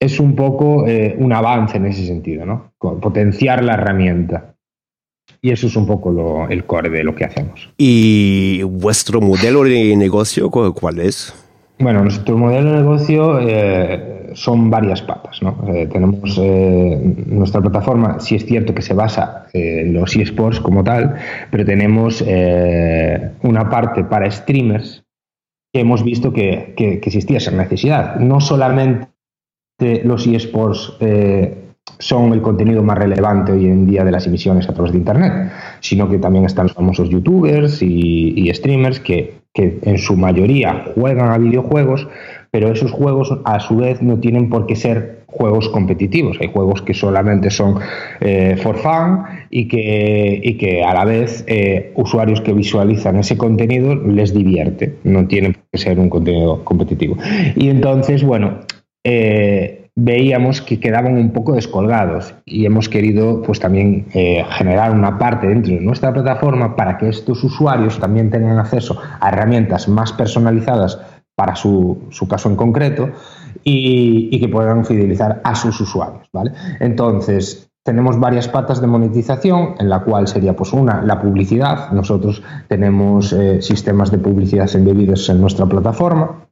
es 0.00 0.18
un 0.18 0.34
poco 0.34 0.86
eh, 0.86 1.14
un 1.18 1.32
avance 1.32 1.76
en 1.76 1.86
ese 1.86 2.06
sentido, 2.06 2.46
¿no? 2.46 2.72
Potenciar 2.78 3.62
la 3.62 3.74
herramienta. 3.74 4.54
Y 5.42 5.50
eso 5.50 5.66
es 5.66 5.76
un 5.76 5.86
poco 5.86 6.46
el 6.48 6.64
core 6.64 6.90
de 6.90 7.04
lo 7.04 7.14
que 7.14 7.24
hacemos. 7.24 7.70
¿Y 7.76 8.62
vuestro 8.62 9.20
modelo 9.20 9.64
de 9.64 9.96
negocio 9.96 10.50
cuál 10.50 11.00
es? 11.00 11.34
Bueno, 11.80 12.02
nuestro 12.02 12.36
modelo 12.36 12.72
de 12.72 12.76
negocio 12.76 13.40
eh, 13.40 14.30
son 14.34 14.70
varias 14.70 15.00
patas. 15.00 15.42
¿no? 15.42 15.64
Eh, 15.68 15.86
tenemos 15.86 16.38
eh, 16.38 17.00
nuestra 17.26 17.62
plataforma, 17.62 18.20
sí 18.20 18.34
es 18.34 18.44
cierto 18.44 18.74
que 18.74 18.82
se 18.82 18.92
basa 18.92 19.46
en 19.54 19.94
los 19.94 20.14
eSports 20.14 20.60
como 20.60 20.84
tal, 20.84 21.16
pero 21.50 21.64
tenemos 21.64 22.22
una 22.22 23.70
parte 23.70 24.04
para 24.04 24.30
streamers 24.30 25.02
que 25.72 25.80
hemos 25.80 26.04
visto 26.04 26.32
que, 26.32 26.74
que 26.76 27.00
existía 27.02 27.38
esa 27.38 27.50
necesidad. 27.52 28.16
No 28.16 28.40
solamente 28.40 29.08
los 30.04 30.26
eSports 30.26 30.98
son 31.98 32.32
el 32.32 32.42
contenido 32.42 32.82
más 32.82 32.98
relevante 32.98 33.52
hoy 33.52 33.66
en 33.66 33.86
día 33.86 34.04
de 34.04 34.10
las 34.10 34.26
emisiones 34.26 34.68
a 34.68 34.74
través 34.74 34.92
de 34.92 34.98
Internet, 34.98 35.52
sino 35.80 36.08
que 36.08 36.18
también 36.18 36.44
están 36.44 36.66
los 36.66 36.74
famosos 36.74 37.08
youtubers 37.08 37.82
y, 37.82 38.50
streamers 38.54 39.00
que, 39.00 39.40
en 39.54 39.98
su 39.98 40.16
mayoría 40.16 40.84
juegan 40.94 41.30
a 41.32 41.38
videojuegos, 41.38 42.06
pero 42.52 42.70
esos 42.70 42.92
juegos 42.92 43.36
a 43.44 43.58
su 43.60 43.76
vez 43.76 44.00
no 44.00 44.18
tienen 44.18 44.48
por 44.48 44.66
qué 44.66 44.76
ser 44.76 45.20
juegos 45.26 45.68
competitivos. 45.68 46.38
Hay 46.40 46.48
juegos 46.48 46.82
que 46.82 46.94
solamente 46.94 47.50
son 47.50 47.76
eh, 48.20 48.56
for 48.62 48.76
fun 48.76 49.24
y 49.50 49.68
que, 49.68 50.40
y 50.42 50.54
que 50.54 50.82
a 50.82 50.94
la 50.94 51.04
vez 51.04 51.44
eh, 51.46 51.92
usuarios 51.94 52.40
que 52.40 52.52
visualizan 52.52 53.16
ese 53.18 53.36
contenido 53.36 53.94
les 53.94 54.34
divierte, 54.34 54.96
no 55.04 55.26
tienen 55.26 55.54
por 55.54 55.62
qué 55.72 55.78
ser 55.78 55.98
un 55.98 56.10
contenido 56.10 56.64
competitivo. 56.64 57.16
Y 57.56 57.68
entonces, 57.68 58.22
bueno, 58.24 58.60
eh, 59.04 59.79
veíamos 60.02 60.62
que 60.62 60.80
quedaban 60.80 61.16
un 61.16 61.30
poco 61.30 61.52
descolgados 61.52 62.34
y 62.46 62.64
hemos 62.64 62.88
querido 62.88 63.42
pues 63.42 63.60
también 63.60 64.06
eh, 64.14 64.44
generar 64.50 64.92
una 64.92 65.18
parte 65.18 65.46
dentro 65.46 65.74
de 65.74 65.80
nuestra 65.80 66.12
plataforma 66.12 66.74
para 66.74 66.96
que 66.96 67.10
estos 67.10 67.44
usuarios 67.44 67.98
también 67.98 68.30
tengan 68.30 68.58
acceso 68.58 68.98
a 69.20 69.28
herramientas 69.28 69.88
más 69.88 70.12
personalizadas 70.12 70.98
para 71.34 71.54
su, 71.54 72.08
caso 72.28 72.48
en 72.48 72.56
concreto 72.56 73.10
y, 73.62 74.38
que 74.40 74.48
puedan 74.48 74.84
fidelizar 74.84 75.40
a 75.44 75.54
sus 75.54 75.80
usuarios. 75.80 76.28
¿vale? 76.32 76.52
Entonces, 76.80 77.70
tenemos 77.82 78.18
varias 78.18 78.48
patas 78.48 78.80
de 78.80 78.86
monetización, 78.86 79.74
en 79.78 79.88
la 79.88 80.00
cual 80.00 80.28
sería 80.28 80.54
pues 80.54 80.72
una, 80.72 81.02
la 81.02 81.20
publicidad. 81.20 81.92
Nosotros 81.92 82.42
tenemos 82.68 83.32
eh, 83.32 83.62
sistemas 83.62 84.10
de 84.10 84.18
publicidad 84.18 84.68
embebidos 84.74 85.28
en 85.28 85.40
nuestra 85.40 85.66
plataforma 85.66 86.49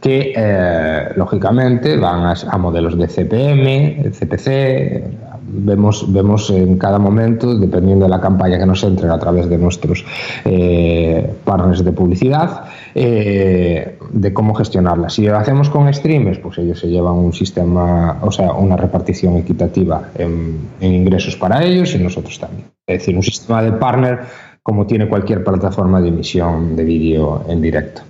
que 0.00 0.32
eh, 0.34 1.12
lógicamente 1.16 1.98
van 1.98 2.34
a, 2.48 2.56
modelos 2.56 2.96
de 2.96 3.06
CPM, 3.06 4.10
CPC, 4.10 5.04
vemos, 5.42 6.10
vemos 6.10 6.48
en 6.48 6.78
cada 6.78 6.98
momento, 6.98 7.54
dependiendo 7.58 8.06
de 8.06 8.10
la 8.10 8.22
campaña 8.22 8.58
que 8.58 8.64
nos 8.64 8.82
entren 8.84 9.10
a 9.10 9.18
través 9.18 9.50
de 9.50 9.58
nuestros 9.58 10.02
eh, 10.46 11.30
partners 11.44 11.84
de 11.84 11.92
publicidad, 11.92 12.64
eh, 12.94 13.98
de 14.12 14.32
cómo 14.32 14.54
gestionarla. 14.54 15.10
Si 15.10 15.26
lo 15.26 15.36
hacemos 15.36 15.68
con 15.68 15.92
streamers, 15.92 16.38
pues 16.38 16.56
ellos 16.56 16.80
se 16.80 16.88
llevan 16.88 17.16
un 17.16 17.34
sistema, 17.34 18.16
o 18.22 18.32
sea, 18.32 18.54
una 18.54 18.78
repartición 18.78 19.36
equitativa 19.36 20.08
en, 20.16 20.70
en 20.80 20.94
ingresos 20.94 21.36
para 21.36 21.62
ellos 21.62 21.94
y 21.94 21.98
nosotros 21.98 22.38
también. 22.38 22.68
Es 22.86 23.00
decir, 23.00 23.14
un 23.14 23.22
sistema 23.22 23.62
de 23.62 23.72
partner 23.72 24.20
como 24.64 24.86
tiene 24.86 25.06
cualquier 25.08 25.44
plataforma 25.44 26.00
de 26.00 26.08
emisión 26.08 26.74
de 26.74 26.84
vídeo 26.84 27.44
en 27.48 27.60
directo. 27.60 28.00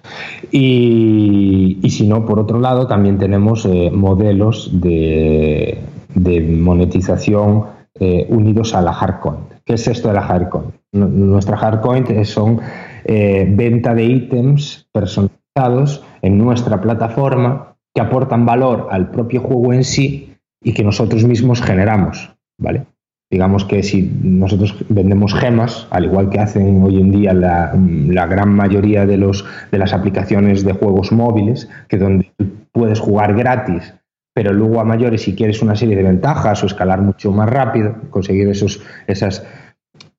Y, 0.52 1.80
si 1.90 2.06
no, 2.06 2.24
por 2.24 2.38
otro 2.38 2.60
lado, 2.60 2.86
también 2.86 3.18
tenemos 3.18 3.66
eh, 3.66 3.90
modelos 3.92 4.70
de, 4.80 5.82
monetización 6.14 7.64
eh, 7.98 8.26
unidos 8.30 8.72
a 8.72 8.82
la 8.82 8.92
hardcoin. 8.92 9.40
¿Qué 9.64 9.74
es 9.74 9.88
esto 9.88 10.08
de 10.08 10.14
la 10.14 10.22
hardcoin? 10.22 10.66
Nuestra 10.92 11.56
hardcoin 11.56 12.24
son 12.24 12.60
eh, 13.04 13.46
venta 13.50 13.92
de 13.92 14.04
ítems 14.04 14.86
personalizados 14.92 16.04
en 16.22 16.38
nuestra 16.38 16.80
plataforma 16.80 17.74
que 17.92 18.00
aportan 18.00 18.46
valor 18.46 18.86
al 18.92 19.10
propio 19.10 19.40
juego 19.40 19.72
en 19.72 19.82
sí 19.82 20.36
y 20.62 20.72
que 20.72 20.84
nosotros 20.84 21.24
mismos 21.24 21.60
generamos. 21.60 22.30
¿vale? 22.58 22.86
Digamos 23.30 23.64
que 23.64 23.82
si 23.82 24.02
nosotros 24.22 24.76
vendemos 24.88 25.34
gemas, 25.34 25.88
al 25.90 26.04
igual 26.04 26.30
que 26.30 26.40
hacen 26.40 26.82
hoy 26.82 27.00
en 27.00 27.10
día 27.10 27.32
la, 27.32 28.26
gran 28.26 28.50
mayoría 28.50 29.06
de, 29.06 29.16
los, 29.16 29.44
de 29.72 29.78
las 29.78 29.92
aplicaciones 29.92 30.64
de 30.64 30.72
juegos 30.72 31.10
móviles, 31.10 31.68
que 31.88 31.96
donde 31.96 32.30
puedes 32.70 33.00
jugar 33.00 33.34
gratis, 33.34 33.94
pero 34.34 34.52
luego 34.52 34.80
a 34.80 34.84
mayores 34.84 35.22
si 35.22 35.34
quieres 35.34 35.62
una 35.62 35.76
serie 35.76 35.96
de 35.96 36.02
ventajas 36.02 36.62
o 36.62 36.66
escalar 36.66 37.00
mucho 37.00 37.32
más 37.32 37.48
rápido, 37.48 37.96
conseguir 38.10 38.48
esos, 38.48 38.82
esas, 39.06 39.44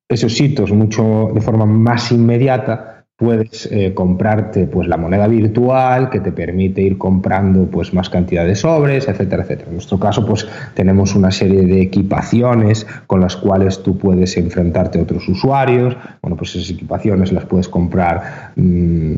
esos 0.10 0.40
hitos 0.40 0.72
mucho 0.72 1.32
de 1.34 1.42
forma 1.42 1.66
más 1.66 2.12
inmediata, 2.12 2.95
puedes 3.17 3.69
eh, 3.72 3.93
comprarte 3.93 4.67
pues 4.67 4.89
la 4.89 4.98
moneda 4.98 5.27
virtual 5.27 6.10
que 6.10 6.19
te 6.19 6.34
permite 6.34 6.81
ir 6.81 6.98
comprando 6.98 7.65
pues 7.65 7.93
más 7.93 8.10
cantidad 8.10 8.45
de 8.45 8.55
sobres, 8.55 9.07
etcétera, 9.07 9.43
etcétera. 9.43 9.69
En 9.69 9.75
nuestro 9.75 9.98
caso 10.00 10.25
pues 10.25 10.45
tenemos 10.74 11.15
una 11.15 11.31
serie 11.31 11.62
de 11.62 11.81
equipaciones 11.81 12.86
con 13.07 13.22
las 13.22 13.38
cuales 13.38 13.81
tú 13.84 13.98
puedes 13.98 14.36
enfrentarte 14.36 15.00
a 15.00 15.03
otros 15.03 15.27
usuarios. 15.29 15.95
Bueno, 16.22 16.36
pues 16.36 16.55
esas 16.55 16.69
equipaciones 16.72 17.31
las 17.31 17.45
puedes 17.45 17.69
comprar 17.69 18.51
mm, 18.57 19.13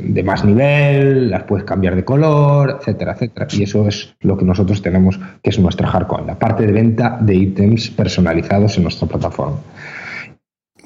de 0.00 0.22
más 0.22 0.42
nivel, 0.44 1.30
las 1.30 1.42
puedes 1.42 1.66
cambiar 1.66 1.96
de 1.96 2.04
color, 2.04 2.78
etcétera, 2.80 3.12
etcétera. 3.12 3.46
Y 3.52 3.64
eso 3.64 3.86
es 3.86 4.14
lo 4.20 4.38
que 4.38 4.46
nosotros 4.46 4.80
tenemos 4.80 5.20
que 5.42 5.50
es 5.50 5.58
nuestra 5.58 5.88
hardcoin, 5.88 6.26
la 6.26 6.38
parte 6.38 6.66
de 6.66 6.72
venta 6.72 7.18
de 7.20 7.34
ítems 7.34 7.90
personalizados 7.90 8.78
en 8.78 8.84
nuestra 8.84 9.06
plataforma. 9.06 9.58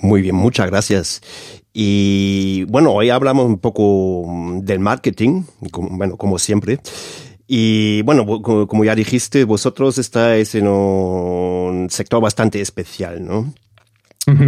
Muy 0.00 0.22
bien, 0.22 0.34
muchas 0.34 0.68
gracias. 0.68 1.20
Y 1.80 2.64
bueno, 2.64 2.90
hoy 2.90 3.08
hablamos 3.08 3.46
un 3.46 3.60
poco 3.60 4.26
del 4.62 4.80
marketing, 4.80 5.44
como, 5.70 5.96
bueno, 5.96 6.16
como 6.16 6.36
siempre. 6.40 6.80
Y 7.46 8.02
bueno, 8.02 8.26
como 8.42 8.84
ya 8.84 8.96
dijiste, 8.96 9.44
vosotros 9.44 9.96
estáis 9.96 10.56
en 10.56 10.66
un 10.66 11.88
sector 11.88 12.20
bastante 12.20 12.60
especial, 12.60 13.24
¿no? 13.24 13.54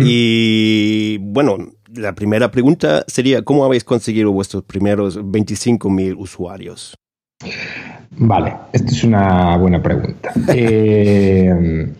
Y 0.01 1.19
bueno, 1.19 1.57
la 1.95 2.17
primera 2.17 2.51
pregunta 2.51 3.05
sería, 3.07 3.43
¿cómo 3.43 3.65
habéis 3.65 3.85
conseguido 3.85 4.33
vuestros 4.33 4.65
primeros 4.65 5.17
25.000 5.17 6.17
usuarios? 6.19 6.97
Vale, 8.11 8.57
esta 8.73 8.91
es 8.91 9.05
una 9.05 9.57
buena 9.57 9.81
pregunta. 9.81 10.33
eh, 10.49 11.95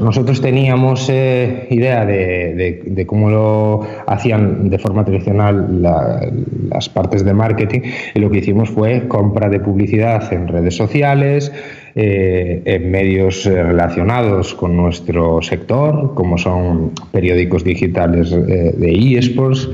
nosotros 0.00 0.40
teníamos 0.40 1.08
eh, 1.10 1.66
idea 1.70 2.04
de, 2.04 3.04
cómo 3.06 3.30
lo 3.30 3.80
hacían 4.06 4.68
de 4.70 4.78
forma 4.78 5.04
tradicional 5.04 5.82
las 5.82 6.88
partes 6.88 7.24
de 7.24 7.34
marketing 7.34 7.80
y 8.14 8.18
lo 8.20 8.30
que 8.30 8.38
hicimos 8.38 8.70
fue 8.70 9.08
compra 9.08 9.48
de 9.48 9.60
publicidad 9.60 10.32
en 10.32 10.48
redes 10.48 10.76
sociales, 10.76 11.52
eh, 11.94 12.62
en 12.64 12.90
medios 12.90 13.44
relacionados 13.44 14.54
con 14.54 14.76
nuestro 14.76 15.42
sector, 15.42 16.14
como 16.14 16.38
son 16.38 16.92
periódicos 17.12 17.64
digitales 17.64 18.32
eh, 18.32 18.74
de 18.76 19.18
eSports. 19.18 19.68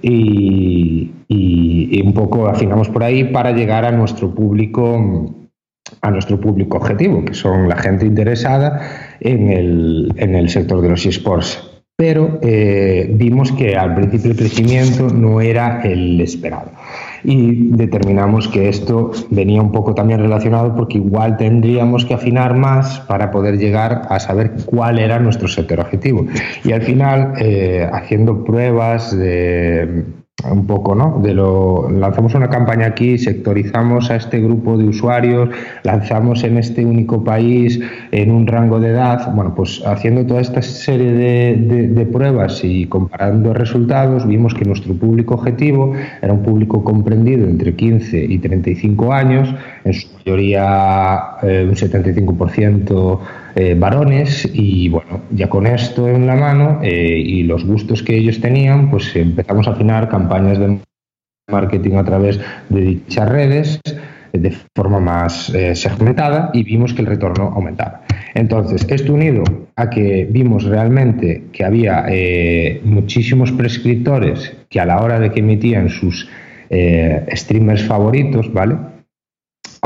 Y 0.00 1.10
un 2.04 2.14
poco 2.14 2.46
afinamos 2.46 2.88
por 2.88 3.02
ahí 3.02 3.24
para 3.24 3.50
llegar 3.50 3.84
a 3.84 3.90
nuestro 3.90 4.32
público 4.32 5.47
a 6.00 6.10
nuestro 6.10 6.40
público 6.40 6.76
objetivo, 6.76 7.24
que 7.24 7.34
son 7.34 7.68
la 7.68 7.76
gente 7.76 8.06
interesada 8.06 8.80
en 9.20 9.50
el, 9.50 10.12
en 10.16 10.34
el 10.34 10.48
sector 10.48 10.80
de 10.80 10.88
los 10.88 11.04
esports. 11.06 11.68
Pero 12.00 12.38
eh, 12.42 13.10
vimos 13.12 13.50
que 13.50 13.76
al 13.76 13.96
principio 13.96 14.30
el 14.30 14.36
crecimiento 14.36 15.08
no 15.08 15.40
era 15.40 15.80
el 15.82 16.20
esperado. 16.20 16.70
Y 17.24 17.70
determinamos 17.72 18.46
que 18.46 18.68
esto 18.68 19.10
venía 19.30 19.60
un 19.60 19.72
poco 19.72 19.94
también 19.94 20.20
relacionado 20.20 20.76
porque 20.76 20.98
igual 20.98 21.36
tendríamos 21.36 22.04
que 22.04 22.14
afinar 22.14 22.54
más 22.54 23.00
para 23.00 23.32
poder 23.32 23.58
llegar 23.58 24.02
a 24.10 24.20
saber 24.20 24.52
cuál 24.64 25.00
era 25.00 25.18
nuestro 25.18 25.48
sector 25.48 25.80
objetivo. 25.80 26.24
Y 26.64 26.70
al 26.70 26.82
final, 26.82 27.32
eh, 27.40 27.88
haciendo 27.92 28.44
pruebas 28.44 29.18
de 29.18 30.04
un 30.44 30.66
poco, 30.66 30.94
¿no? 30.94 31.18
De 31.20 31.34
lo 31.34 31.90
lanzamos 31.90 32.32
una 32.34 32.48
campaña 32.48 32.86
aquí, 32.86 33.18
sectorizamos 33.18 34.08
a 34.10 34.16
este 34.16 34.40
grupo 34.40 34.78
de 34.78 34.84
usuarios, 34.84 35.48
lanzamos 35.82 36.44
en 36.44 36.58
este 36.58 36.84
único 36.84 37.24
país 37.24 37.80
en 38.12 38.30
un 38.30 38.46
rango 38.46 38.78
de 38.78 38.90
edad, 38.90 39.34
bueno, 39.34 39.52
pues 39.56 39.82
haciendo 39.84 40.24
toda 40.24 40.40
esta 40.40 40.62
serie 40.62 41.12
de, 41.12 42.06
pruebas 42.06 42.62
y 42.62 42.86
comparando 42.86 43.52
resultados, 43.52 44.26
vimos 44.26 44.54
que 44.54 44.64
nuestro 44.64 44.94
público 44.94 45.34
objetivo 45.34 45.92
era 46.22 46.32
un 46.32 46.42
público 46.42 46.84
comprendido 46.84 47.46
entre 47.46 47.74
15 47.74 48.24
y 48.24 48.38
35 48.38 49.12
años, 49.12 49.52
en 49.84 49.92
su 49.92 50.08
mayoría 50.18 51.20
eh, 51.42 51.66
un 51.68 51.74
75% 51.74 53.18
eh, 53.58 53.74
varones 53.74 54.48
y 54.54 54.88
bueno, 54.88 55.22
ya 55.30 55.48
con 55.48 55.66
esto 55.66 56.08
en 56.08 56.26
la 56.26 56.36
mano 56.36 56.78
eh, 56.82 57.18
y 57.18 57.42
los 57.42 57.64
gustos 57.64 58.04
que 58.04 58.16
ellos 58.16 58.40
tenían, 58.40 58.88
pues 58.88 59.16
empezamos 59.16 59.66
a 59.66 59.72
afinar 59.72 60.08
campañas 60.08 60.58
de 60.58 60.78
marketing 61.50 61.96
a 61.96 62.04
través 62.04 62.38
de 62.68 62.80
dichas 62.80 63.28
redes 63.28 63.80
de 64.32 64.54
forma 64.76 65.00
más 65.00 65.52
eh, 65.54 65.74
segmentada 65.74 66.50
y 66.52 66.62
vimos 66.62 66.94
que 66.94 67.02
el 67.02 67.08
retorno 67.08 67.52
aumentaba. 67.54 68.02
Entonces, 68.34 68.86
esto 68.88 69.12
unido 69.12 69.42
a 69.74 69.90
que 69.90 70.28
vimos 70.30 70.64
realmente 70.64 71.46
que 71.50 71.64
había 71.64 72.06
muchísimos 72.84 73.50
prescriptores 73.50 74.56
que 74.68 74.78
a 74.78 74.86
la 74.86 75.00
hora 75.02 75.18
de 75.18 75.32
que 75.32 75.40
emitían 75.40 75.88
sus 75.88 76.28
eh, 76.70 77.24
streamers 77.32 77.84
favoritos, 77.84 78.52
¿vale? 78.52 78.76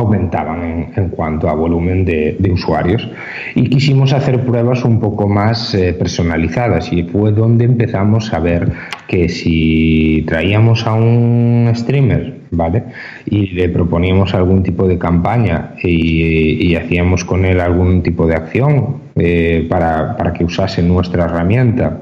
Aumentaban 0.02 0.90
en, 0.94 1.09
cuanto 1.09 1.49
a 1.49 1.54
volumen 1.54 2.04
de, 2.04 2.37
usuarios 2.52 3.09
y 3.54 3.68
quisimos 3.68 4.12
hacer 4.12 4.44
pruebas 4.44 4.85
un 4.85 5.00
poco 5.00 5.28
más 5.28 5.75
eh, 5.75 5.94
personalizadas 5.94 6.92
y 6.92 7.04
fue 7.04 7.32
donde 7.32 7.64
empezamos 7.64 8.32
a 8.35 8.40
ver 8.40 8.71
que 9.09 9.28
si 9.28 10.25
traíamos 10.26 10.87
a 10.87 10.92
un 10.92 11.71
streamer 11.75 12.40
¿vale? 12.50 12.85
y 13.25 13.47
le 13.49 13.68
proponíamos 13.71 14.35
algún 14.35 14.62
tipo 14.62 14.87
de 14.87 14.99
campaña 14.99 15.75
y, 15.82 16.75
hacíamos 16.75 17.25
con 17.25 17.44
él 17.44 17.61
algún 17.61 18.02
tipo 18.02 18.26
de 18.26 18.35
acción 18.35 19.02
eh, 19.14 19.66
para, 19.68 20.16
para 20.16 20.32
que 20.32 20.44
usase 20.44 20.82
nuestra 20.82 21.25
herramienta 21.25 22.00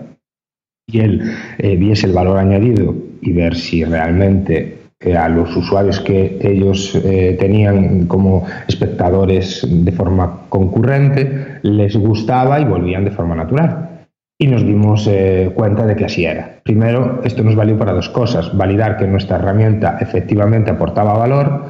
y 0.87 1.01
él 1.01 1.33
eh, 1.59 1.77
viese 1.77 2.07
el 2.07 2.13
valor 2.13 2.39
añadido 2.39 2.95
y 3.21 3.33
ver 3.33 3.57
si 3.57 3.85
realmente 3.85 4.80
a 5.01 5.29
los 5.31 5.57
usuarios 5.57 5.99
que 6.01 6.39
ellos 6.43 6.95
eh, 6.95 7.37
tenían 7.41 8.07
como 8.07 8.47
espectadores 8.69 9.67
de 9.67 9.93
forma 9.93 10.41
concurrente 10.51 11.61
les 11.63 11.97
gustaba 11.97 12.61
y 12.61 12.65
volvían 12.67 13.07
de 13.07 13.11
forma 13.11 13.35
natural. 13.35 14.07
Y 14.39 14.47
nos 14.47 14.65
dimos 14.65 15.07
eh, 15.07 15.53
cuenta 15.55 15.87
de 15.87 15.97
que 15.97 16.05
así 16.05 16.25
era. 16.25 16.61
Primero, 16.65 17.21
esto 17.25 17.43
nos 17.43 17.57
valió 17.57 17.79
para 17.79 17.93
dos 17.93 18.09
cosas. 18.09 18.57
Validar 18.57 18.97
que 18.97 19.07
nuestra 19.07 19.37
herramienta 19.37 19.99
efectivamente 20.01 20.71
aportaba 20.71 21.15
valor, 21.15 21.65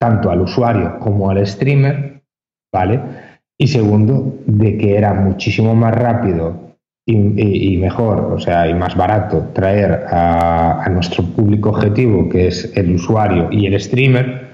tanto 0.00 0.30
al 0.30 0.40
usuario 0.40 0.98
como 0.98 1.30
al 1.30 1.44
streamer, 1.46 2.22
¿vale? 2.72 3.00
Y 3.58 3.68
segundo, 3.68 4.38
de 4.46 4.78
que 4.78 4.96
era 4.96 5.14
muchísimo 5.14 5.74
más 5.76 5.94
rápido 5.94 6.71
y, 7.04 7.76
mejor, 7.78 8.32
o 8.32 8.38
sea, 8.38 8.68
y 8.68 8.74
más 8.74 8.96
barato 8.96 9.48
traer 9.52 10.04
a, 10.08 10.86
nuestro 10.90 11.24
público 11.24 11.70
objetivo, 11.70 12.28
que 12.28 12.48
es 12.48 12.72
el 12.76 12.94
usuario 12.94 13.48
y 13.50 13.66
el 13.66 13.80
streamer, 13.80 14.52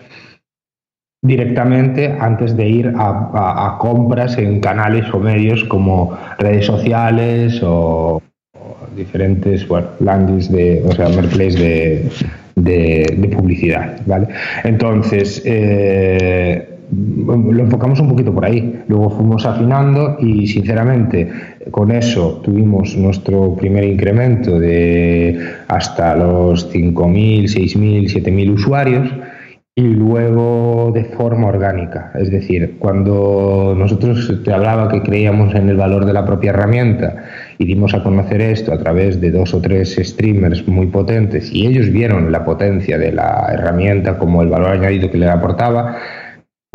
directamente 1.22 2.16
antes 2.18 2.56
de 2.56 2.68
ir 2.68 2.92
a, 2.96 3.76
compras 3.78 4.38
en 4.38 4.60
canales 4.60 5.12
o 5.12 5.18
medios 5.18 5.64
como 5.64 6.16
redes 6.38 6.66
sociales 6.66 7.60
o, 7.62 8.22
diferentes 8.96 9.68
bueno, 9.68 9.88
landings 10.00 10.50
de, 10.50 10.82
o 10.84 10.92
sea, 10.92 11.08
de, 11.08 12.10
de, 12.56 13.28
publicidad, 13.28 14.00
¿vale? 14.06 14.28
Entonces, 14.64 15.42
eh, 15.44 16.67
lo 16.90 17.60
enfocamos 17.60 18.00
un 18.00 18.08
poquito 18.08 18.32
por 18.32 18.44
ahí. 18.44 18.82
Luego 18.88 19.10
fuimos 19.10 19.44
afinando 19.46 20.16
y 20.20 20.46
sinceramente 20.46 21.28
con 21.70 21.90
eso 21.90 22.40
tuvimos 22.42 22.96
nuestro 22.96 23.54
primer 23.54 23.84
incremento 23.84 24.58
de 24.58 25.38
hasta 25.68 26.16
los 26.16 26.72
5.000, 26.72 27.44
6.000, 27.44 28.22
7.000 28.22 28.52
usuarios 28.52 29.08
y 29.78 29.94
luego 29.94 30.90
de 30.92 31.04
forma 31.04 31.46
orgánica. 31.46 32.10
Es 32.16 32.32
decir, 32.32 32.78
cuando 32.80 33.76
nosotros 33.78 34.42
te 34.44 34.52
hablaba 34.52 34.88
que 34.88 35.02
creíamos 35.02 35.54
en 35.54 35.68
el 35.68 35.76
valor 35.76 36.04
de 36.04 36.12
la 36.12 36.26
propia 36.26 36.50
herramienta 36.50 37.26
y 37.58 37.64
dimos 37.64 37.94
a 37.94 38.02
conocer 38.02 38.40
esto 38.40 38.72
a 38.72 38.78
través 38.78 39.20
de 39.20 39.30
dos 39.30 39.54
o 39.54 39.60
tres 39.60 39.94
streamers 40.02 40.66
muy 40.66 40.88
potentes 40.88 41.52
y 41.52 41.64
ellos 41.68 41.90
vieron 41.92 42.32
la 42.32 42.44
potencia 42.44 42.98
de 42.98 43.12
la 43.12 43.50
herramienta 43.52 44.18
como 44.18 44.42
el 44.42 44.48
valor 44.48 44.72
añadido 44.72 45.12
que 45.12 45.18
le 45.18 45.28
aportaba, 45.28 45.96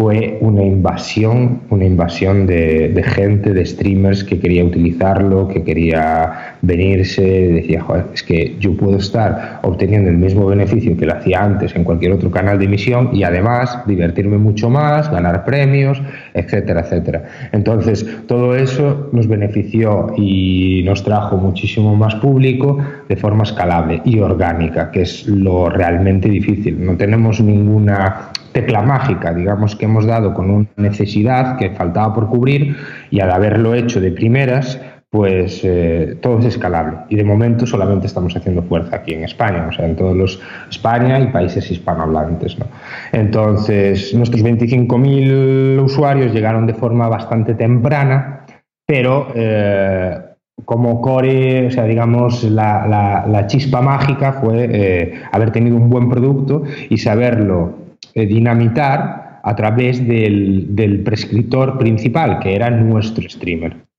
fue 0.03 0.37
una 0.41 0.65
invasión, 0.65 1.61
una 1.69 1.85
invasión 1.85 2.45
de, 2.45 3.01
gente, 3.05 3.53
de 3.53 3.65
streamers 3.65 4.25
que 4.25 4.37
quería 4.37 4.65
utilizarlo, 4.65 5.47
que 5.47 5.63
quería 5.63 6.57
venirse, 6.61 7.21
decía, 7.21 7.81
joder, 7.81 8.07
es 8.13 8.21
que 8.21 8.57
yo 8.59 8.75
puedo 8.75 8.97
estar 8.97 9.61
obteniendo 9.63 10.09
el 10.09 10.17
mismo 10.17 10.45
beneficio 10.45 10.97
que 10.97 11.05
lo 11.05 11.13
hacía 11.13 11.41
antes 11.41 11.73
en 11.77 11.85
cualquier 11.85 12.11
otro 12.11 12.29
canal 12.31 12.59
de 12.59 12.65
emisión 12.65 13.11
y 13.13 13.23
además 13.23 13.79
divertirme 13.87 14.37
mucho 14.37 14.69
más, 14.69 15.09
ganar 15.09 15.45
premios, 15.45 16.01
etcétera, 16.33 16.81
etcétera. 16.81 17.23
Entonces, 17.51 18.05
todo 18.27 18.55
eso 18.55 19.09
nos 19.11 19.27
benefició 19.27 20.13
y 20.17 20.83
nos 20.85 21.03
trajo 21.03 21.37
muchísimo 21.37 21.95
más 21.95 22.15
público 22.15 22.77
de 23.07 23.15
forma 23.15 23.43
escalable 23.43 24.01
y 24.05 24.19
orgánica, 24.19 24.91
que 24.91 25.01
es 25.01 25.27
lo 25.27 25.69
realmente 25.69 26.29
difícil. 26.29 26.83
No 26.83 26.97
tenemos 26.97 27.41
ninguna 27.41 28.31
tecla 28.53 28.81
mágica, 28.81 29.33
digamos 29.33 29.75
que 29.75 29.85
hemos 29.85 30.05
dado 30.05 30.33
con 30.33 30.49
una 30.49 30.67
necesidad 30.77 31.57
que 31.57 31.71
faltaba 31.71 32.13
por 32.13 32.29
cubrir 32.29 32.75
y 33.09 33.19
al 33.19 33.31
haberlo 33.31 33.73
hecho 33.73 33.99
de 33.99 34.11
primeras, 34.11 34.79
pues 35.13 35.61
eh, 35.63 36.17
todo 36.23 36.39
es 36.39 36.45
escalable. 36.45 36.97
Y 37.07 37.15
de 37.15 37.23
momento 37.23 37.67
solamente 37.67 38.07
estamos 38.07 38.35
haciendo 38.35 38.63
fuerza 38.63 38.95
aquí 38.95 39.13
en 39.13 39.23
España, 39.25 39.67
o 39.69 39.71
sea, 39.71 39.85
en 39.85 39.95
todos 39.95 40.17
los 40.17 40.41
España 40.71 41.19
y 41.19 41.27
países 41.27 41.69
hispanohablantes. 41.69 42.57
¿no? 42.57 42.65
Entonces, 43.11 44.11
nuestros 44.15 44.43
25.000 44.43 45.79
usuarios 45.83 46.33
llegaron 46.33 46.65
de 46.65 46.73
forma 46.73 47.07
bastante 47.09 47.53
temprana, 47.53 48.47
pero 48.87 49.27
eh, 49.35 50.17
como 50.65 50.99
core, 50.99 51.67
o 51.67 51.69
sea, 51.69 51.83
digamos, 51.83 52.43
la, 52.45 53.45
chispa 53.45 53.83
mágica 53.83 54.33
fue 54.33 54.67
eh, 54.67 55.13
haber 55.31 55.51
tenido 55.51 55.77
un 55.77 55.91
buen 55.91 56.09
producto 56.09 56.63
y 56.89 56.97
saberlo 56.97 57.75
dinamitar 58.15 59.41
a 59.43 59.55
través 59.55 60.07
del, 60.07 61.01
prescriptor 61.05 61.77
principal, 61.77 62.39
que 62.39 62.55
era 62.55 62.71
nuestro 62.71 63.29
streamer. 63.29 63.92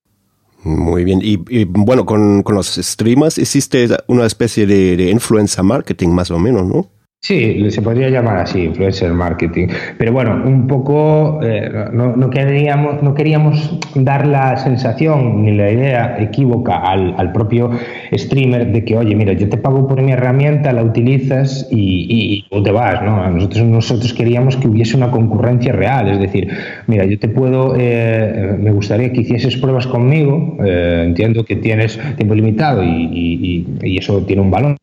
Muy 0.65 1.05
bien. 1.05 1.21
Y, 1.23 1.65
bueno, 1.65 2.07
con, 2.07 2.43
los 2.47 2.75
streamers 2.75 3.39
existe 3.39 3.89
una 4.07 4.27
especie 4.27 4.67
de, 4.67 4.97
de 4.97 5.11
influencer 5.11 5.63
marketing 5.63 6.09
más 6.09 6.31
o 6.31 6.39
menos, 6.39 6.67
¿no? 6.67 6.91
Sí, 7.25 7.71
se 7.71 7.81
podría 7.81 8.11
llamar 8.11 8.37
así, 8.37 8.65
influencer 8.65 9.11
marketing. 9.15 9.69
Pero 9.97 10.13
bueno, 10.13 10.43
un 10.45 10.67
poco 10.67 11.41
eh, 11.43 11.71
no, 11.91 12.29
queríamos, 12.29 13.03
no 13.03 13.15
queríamos 13.15 13.79
dar 13.95 14.27
la 14.27 14.59
sensación 14.59 15.43
ni 15.43 15.57
la 15.57 15.71
idea 15.71 16.17
equívoca 16.21 16.77
al, 16.77 17.33
propio 17.33 17.71
streamer 18.13 18.71
de 18.73 18.85
que, 18.85 18.99
oye, 18.99 19.17
mira, 19.17 19.33
yo 19.33 19.49
te 19.49 19.57
pago 19.57 19.89
por 19.89 20.03
mi 20.03 20.13
herramienta, 20.13 20.71
la 20.75 20.83
utilizas 20.83 21.67
y, 21.71 22.45
y, 22.51 22.63
te 22.63 22.71
vas, 22.71 23.03
¿no? 23.03 23.31
Nosotros, 23.31 23.65
nosotros 23.65 24.13
queríamos 24.13 24.59
que 24.59 24.69
hubiese 24.69 24.95
una 24.95 25.11
concurrencia 25.11 25.73
real, 25.73 26.09
es 26.09 26.21
decir, 26.21 26.51
mira, 26.89 27.07
yo 27.07 27.19
te 27.19 27.29
puedo, 27.29 27.75
eh, 27.75 28.55
me 28.61 28.71
gustaría 28.71 29.11
que 29.15 29.23
hicieses 29.23 29.57
pruebas 29.57 29.87
conmigo, 29.87 30.59
eh, 30.63 31.05
entiendo 31.07 31.43
que 31.47 31.57
tienes 31.57 31.99
tiempo 32.17 32.35
limitado 32.35 32.85
y, 32.85 33.67
y 33.83 33.97
eso 33.97 34.23
tiene 34.27 34.43
un 34.43 34.51
valor. 34.51 34.77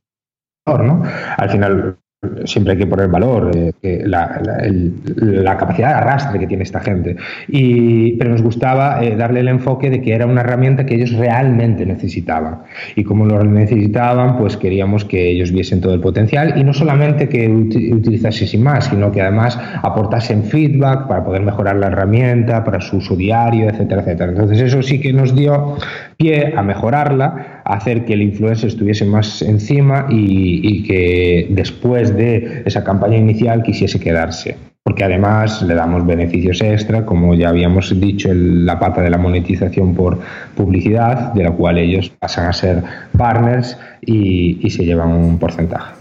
¿no? 0.66 1.04
Al 1.38 1.50
final 1.50 1.98
siempre 2.46 2.74
hay 2.74 2.78
que 2.78 2.86
poner 2.86 3.08
valor, 3.08 3.50
eh, 3.82 4.04
la, 4.06 5.58
capacidad 5.58 5.90
de 5.90 5.94
arrastre 5.96 6.40
que 6.40 6.46
tiene 6.46 6.64
esta 6.64 6.80
gente. 6.80 7.16
Y, 7.48 8.14
pero 8.18 8.30
nos 8.30 8.44
gustaba 8.44 9.04
eh, 9.04 9.16
darle 9.16 9.40
el 9.40 9.48
enfoque 9.48 9.90
de 9.90 10.02
que 10.02 10.14
era 10.14 10.28
una 10.28 10.42
herramienta 10.42 10.86
que 10.86 10.96
ellos 10.96 11.14
realmente 11.14 11.84
necesitaban. 11.84 12.60
Y 12.96 13.04
como 13.04 13.26
lo 13.26 13.44
necesitaban, 13.44 14.38
pues 14.38 14.56
queríamos 14.56 15.04
que 15.04 15.32
ellos 15.32 15.52
viesen 15.52 15.82
todo 15.82 15.96
el 15.96 16.00
potencial 16.00 16.54
y 16.58 16.64
no 16.64 16.74
solamente 16.74 17.28
que 17.28 17.50
utilizase 17.50 18.46
sin 18.46 18.62
más, 18.64 18.86
sino 18.86 19.12
que 19.12 19.22
además 19.22 19.60
aportasen 19.82 20.44
feedback 20.44 21.08
para 21.08 21.24
poder 21.24 21.42
mejorar 21.42 21.78
la 21.78 21.88
herramienta, 21.88 22.64
para 22.64 22.82
su 22.82 22.98
uso 22.98 23.16
diario, 23.16 23.68
etcétera, 23.68 24.02
etcétera. 24.02 24.32
Entonces 24.32 24.62
eso 24.62 24.84
sí 24.84 25.02
que 25.02 25.12
nos 25.12 25.36
dio 25.36 25.78
pie 26.18 26.54
a 26.56 26.62
mejorarla, 26.62 27.51
hacer 27.74 28.06
que 28.06 28.14
el 28.14 28.22
influencer 28.22 28.70
estuviese 28.70 29.06
más 29.06 29.42
encima 29.42 30.08
y 30.10 30.84
que 30.84 31.48
después 31.50 32.16
de 32.16 32.64
esa 32.66 32.84
campaña 32.84 33.18
inicial 33.18 33.64
quisiese 33.64 34.00
quedarse. 34.00 34.58
Porque 34.84 35.04
además 35.04 35.62
le 35.62 35.76
damos 35.76 36.06
beneficios 36.08 36.60
extra, 36.62 37.06
como 37.06 37.36
ya 37.36 37.50
habíamos 37.50 38.00
dicho, 38.00 38.30
la 38.34 38.80
pata 38.80 39.02
de 39.02 39.12
la 39.12 39.20
monetización 39.20 39.94
por 39.94 40.20
publicidad, 40.56 41.34
de 41.34 41.44
la 41.44 41.52
cual 41.52 41.78
ellos 41.78 42.10
pasan 42.10 42.48
a 42.48 42.54
ser 42.54 42.82
partners 43.16 43.78
y, 44.02 44.68
se 44.72 44.84
llevan 44.84 45.10
un 45.10 45.38
porcentaje. 45.38 46.01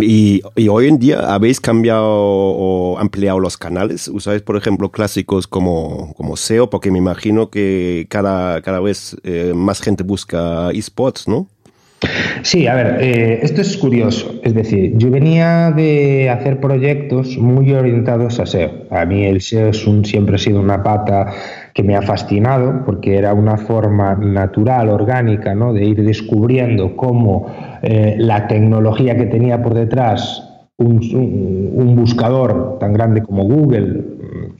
Y, 0.00 0.42
hoy 0.68 0.88
en 0.88 0.98
día 0.98 1.34
habéis 1.34 1.60
cambiado 1.60 2.06
o 2.06 2.98
ampliado 2.98 3.40
los 3.40 3.56
canales. 3.56 4.08
Usáis, 4.08 4.42
por 4.42 4.56
ejemplo, 4.56 4.90
clásicos 4.90 5.46
como, 5.46 6.14
como 6.14 6.36
SEO, 6.36 6.70
porque 6.70 6.90
me 6.90 6.98
imagino 6.98 7.50
que 7.50 8.06
cada, 8.08 8.62
cada 8.62 8.80
vez 8.80 9.16
eh, 9.24 9.52
más 9.54 9.80
gente 9.80 10.02
busca 10.02 10.70
esports, 10.70 11.28
¿no? 11.28 11.48
Sí, 12.42 12.66
a 12.66 12.74
ver, 12.74 12.98
eh, 13.00 13.40
esto 13.42 13.60
es 13.60 13.76
curioso. 13.76 14.40
Es 14.42 14.54
decir, 14.54 14.92
yo 14.96 15.10
venía 15.10 15.72
de 15.72 16.30
hacer 16.30 16.60
proyectos 16.60 17.36
muy 17.36 17.72
orientados 17.72 18.38
a 18.38 18.46
SEO. 18.46 18.70
A 18.90 19.04
mí 19.04 19.24
el 19.24 19.40
SEO 19.40 19.68
es 19.68 19.86
un, 19.86 20.04
siempre 20.04 20.36
ha 20.36 20.38
sido 20.38 20.60
una 20.60 20.82
pata 20.82 21.32
que 21.74 21.82
me 21.82 21.96
ha 21.96 22.02
fascinado 22.02 22.84
porque 22.84 23.16
era 23.16 23.34
una 23.34 23.56
forma 23.56 24.14
natural, 24.14 24.88
orgánica, 24.88 25.54
¿no? 25.54 25.72
de 25.72 25.84
ir 25.84 26.04
descubriendo 26.04 26.96
cómo 26.96 27.46
eh, 27.82 28.14
la 28.18 28.46
tecnología 28.46 29.16
que 29.16 29.26
tenía 29.26 29.60
por 29.62 29.74
detrás 29.74 30.44
un, 30.78 31.96
buscador 31.96 32.78
tan 32.78 32.92
grande 32.92 33.22
como 33.22 33.44
Google, 33.44 34.04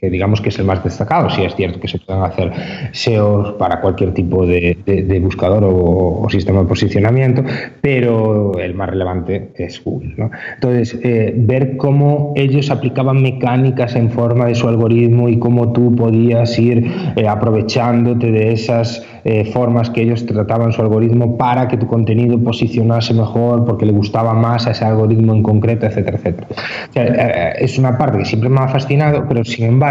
que 0.01 0.11
digamos 0.11 0.41
que 0.41 0.49
es 0.51 0.59
el 0.59 0.65
más 0.65 0.83
destacado, 0.85 1.29
si 1.31 1.43
es 1.43 1.55
cierto 1.55 1.81
que 1.81 1.89
se 1.89 1.99
pueden 1.99 2.23
hacer 2.23 2.53
SEOs 2.93 3.53
para 3.53 3.81
cualquier 3.81 4.15
tipo 4.15 4.47
de, 4.47 4.77
buscador 5.23 5.65
o, 5.65 6.27
sistema 6.31 6.61
de 6.61 6.67
posicionamiento, 6.67 7.43
pero 7.81 8.59
el 8.59 8.75
más 8.75 8.91
relevante 8.91 9.51
es 9.57 9.83
Google. 9.83 10.15
Entonces, 10.55 10.99
eh, 11.03 11.33
ver 11.35 11.77
cómo 11.77 12.33
ellos 12.37 12.71
aplicaban 12.71 13.23
mecánicas 13.23 13.97
en 13.97 14.11
forma 14.11 14.47
de 14.47 14.55
su 14.55 14.69
algoritmo 14.69 15.29
y 15.29 15.39
cómo 15.39 15.73
tú 15.73 15.95
podías 15.97 16.59
ir 16.59 16.91
eh, 17.17 17.27
aprovechándote 17.27 18.31
de 18.31 18.53
esas 18.53 19.05
eh, 19.25 19.45
formas 19.53 19.91
que 19.91 20.03
ellos 20.03 20.25
trataban 20.25 20.73
su 20.73 20.81
algoritmo 20.81 21.37
para 21.37 21.69
que 21.69 21.77
tu 21.77 21.87
contenido 21.87 22.43
posicionase 22.43 23.15
mejor, 23.15 23.65
porque 23.65 23.85
le 23.85 23.93
gustaba 23.93 24.33
más 24.33 24.67
a 24.67 24.71
ese 24.71 24.85
algoritmo 24.85 25.35
en 25.35 25.43
concreto, 25.43 25.87
etcétera, 25.87 26.17
etcétera. 26.17 26.47
Eh, 26.95 27.53
es 27.59 27.79
una 27.79 27.99
parte 27.99 28.19
que 28.19 28.25
siempre 28.25 28.49
me 28.49 28.61
ha 28.61 28.69
fascinado, 28.69 29.27
pero 29.29 29.45
sin 29.45 29.67
embargo, 29.67 29.88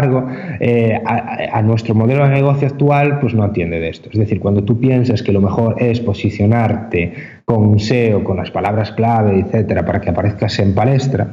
eh, 0.60 1.00
a, 1.04 1.62
nuestro 1.62 1.94
modelo 1.94 2.24
de 2.26 2.34
negocio 2.34 2.68
actual, 2.68 3.18
pues 3.20 3.34
no 3.34 3.42
atiende 3.42 3.80
de 3.80 3.88
esto. 3.88 4.08
Es 4.12 4.18
decir, 4.18 4.40
cuando 4.40 4.64
tú 4.64 4.78
piensas 4.78 5.22
que 5.22 5.32
lo 5.32 5.40
mejor 5.40 5.76
es 5.82 6.00
posicionarte 6.00 7.14
con 7.44 7.78
SEO, 7.78 8.24
con 8.24 8.36
las 8.36 8.50
palabras 8.50 8.92
clave, 8.92 9.40
etcétera, 9.40 9.84
para 9.84 10.00
que 10.00 10.10
aparezcas 10.10 10.58
en 10.58 10.74
palestra, 10.74 11.28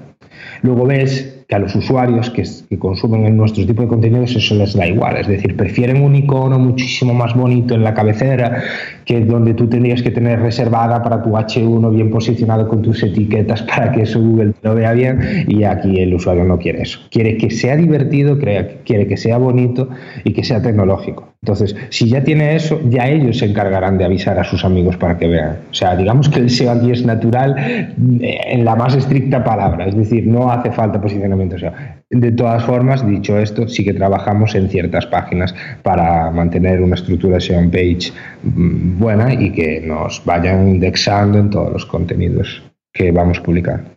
luego 0.66 0.86
ves 0.86 1.44
que 1.48 1.56
a 1.56 1.60
los 1.60 1.76
usuarios 1.76 2.32
que, 2.32 2.44
consumen 2.80 3.26
en 3.26 3.38
nuestro 3.38 3.66
tipo 3.66 3.84
de 3.84 3.88
contenidos 3.88 4.36
eso 4.36 4.56
les 4.56 4.74
da 4.74 4.88
igual. 4.88 5.18
Es 5.18 5.28
decir, 5.28 5.56
prefieren 5.56 6.02
un 6.02 6.16
icono 6.16 6.58
muchísimo 6.58 7.14
más 7.14 7.36
bonito 7.36 7.76
en 7.76 7.84
la 7.84 7.94
cabecera 7.94 8.64
que 9.06 9.22
donde 9.22 9.54
tú 9.54 9.68
tendrías 9.68 10.02
que 10.02 10.12
tener 10.12 10.40
reservada 10.40 11.04
para 11.04 11.22
tu 11.22 11.30
H1 11.30 11.92
bien 11.92 12.10
posicionado 12.10 12.68
con 12.68 12.82
tus 12.82 13.04
etiquetas 13.04 13.62
para 13.76 13.92
que 13.92 14.02
eso 14.02 14.20
Google 14.20 14.54
te 14.60 14.68
lo 14.68 14.76
vea 14.76 14.94
bien 14.94 15.46
y 15.48 15.64
aquí 15.64 16.00
el 16.00 16.14
usuario 16.16 16.44
no 16.44 16.58
quiere 16.58 16.82
eso. 16.82 17.00
Quiere 17.12 17.38
que 17.38 17.52
sea 17.52 17.76
divertido, 17.76 18.40
quiere 18.40 19.08
que 19.08 19.18
sea 19.18 19.38
bonito 19.38 19.90
y 20.24 20.34
que 20.34 20.44
sea 20.44 20.62
tecnológico. 20.62 21.35
Entonces, 21.46 21.76
si 21.90 22.10
ya 22.10 22.24
tiene 22.24 22.56
eso, 22.56 22.82
ya 22.90 23.08
ellos 23.08 23.38
se 23.38 23.46
encargarán 23.46 24.00
de 24.00 24.06
avisar 24.06 24.40
a 24.40 24.44
sus 24.44 24.66
amigos 24.66 24.98
para 24.98 25.16
que 25.16 25.28
vean. 25.28 25.60
O 25.70 25.74
sea, 25.76 25.96
digamos 25.96 26.28
que 26.28 26.40
el 26.40 26.50
SEO 26.50 26.72
aquí 26.72 26.90
es 26.90 27.06
natural 27.06 27.56
eh, 27.60 28.40
en 28.48 28.66
la 28.66 28.76
más 28.76 28.96
estricta 28.96 29.44
palabra, 29.44 29.86
es 29.86 29.96
decir, 29.96 30.26
no 30.26 30.52
hace 30.52 30.72
falta 30.72 31.00
posicionamiento 31.00 31.60
SEO. 31.60 31.72
De 32.10 32.32
todas 32.32 32.64
formas, 32.64 33.06
dicho 33.06 33.38
esto, 33.38 33.68
sí 33.68 33.84
que 33.84 33.94
trabajamos 33.94 34.56
en 34.56 34.70
ciertas 34.70 35.06
páginas 35.06 35.54
para 35.84 36.32
mantener 36.32 36.82
una 36.82 36.96
estructura 36.96 37.40
SEO 37.40 37.70
page 37.70 38.12
mm, 38.42 38.98
buena 38.98 39.32
y 39.32 39.52
que 39.52 39.82
nos 39.82 40.24
vayan 40.26 40.68
indexando 40.68 41.38
en 41.38 41.52
todos 41.52 41.72
los 41.72 41.86
contenidos 41.86 42.64
que 42.92 43.12
vamos 43.12 43.40
publicando. 43.40 43.88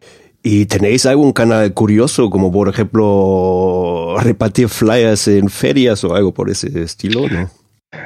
¿Y 0.43 0.67
tenéis 0.67 1.05
algún 1.05 1.33
canal 1.33 1.73
curioso, 1.75 2.31
como 2.31 2.53
por 2.53 2.69
ejemplo 2.69 3.78
repartir 4.23 4.69
flyers 4.69 5.29
en 5.29 5.49
ferias 5.49 6.05
o 6.05 6.15
algo 6.15 6.33
por 6.33 6.51
ese 6.51 6.83
estilo? 6.83 7.29
¿no? 7.29 7.51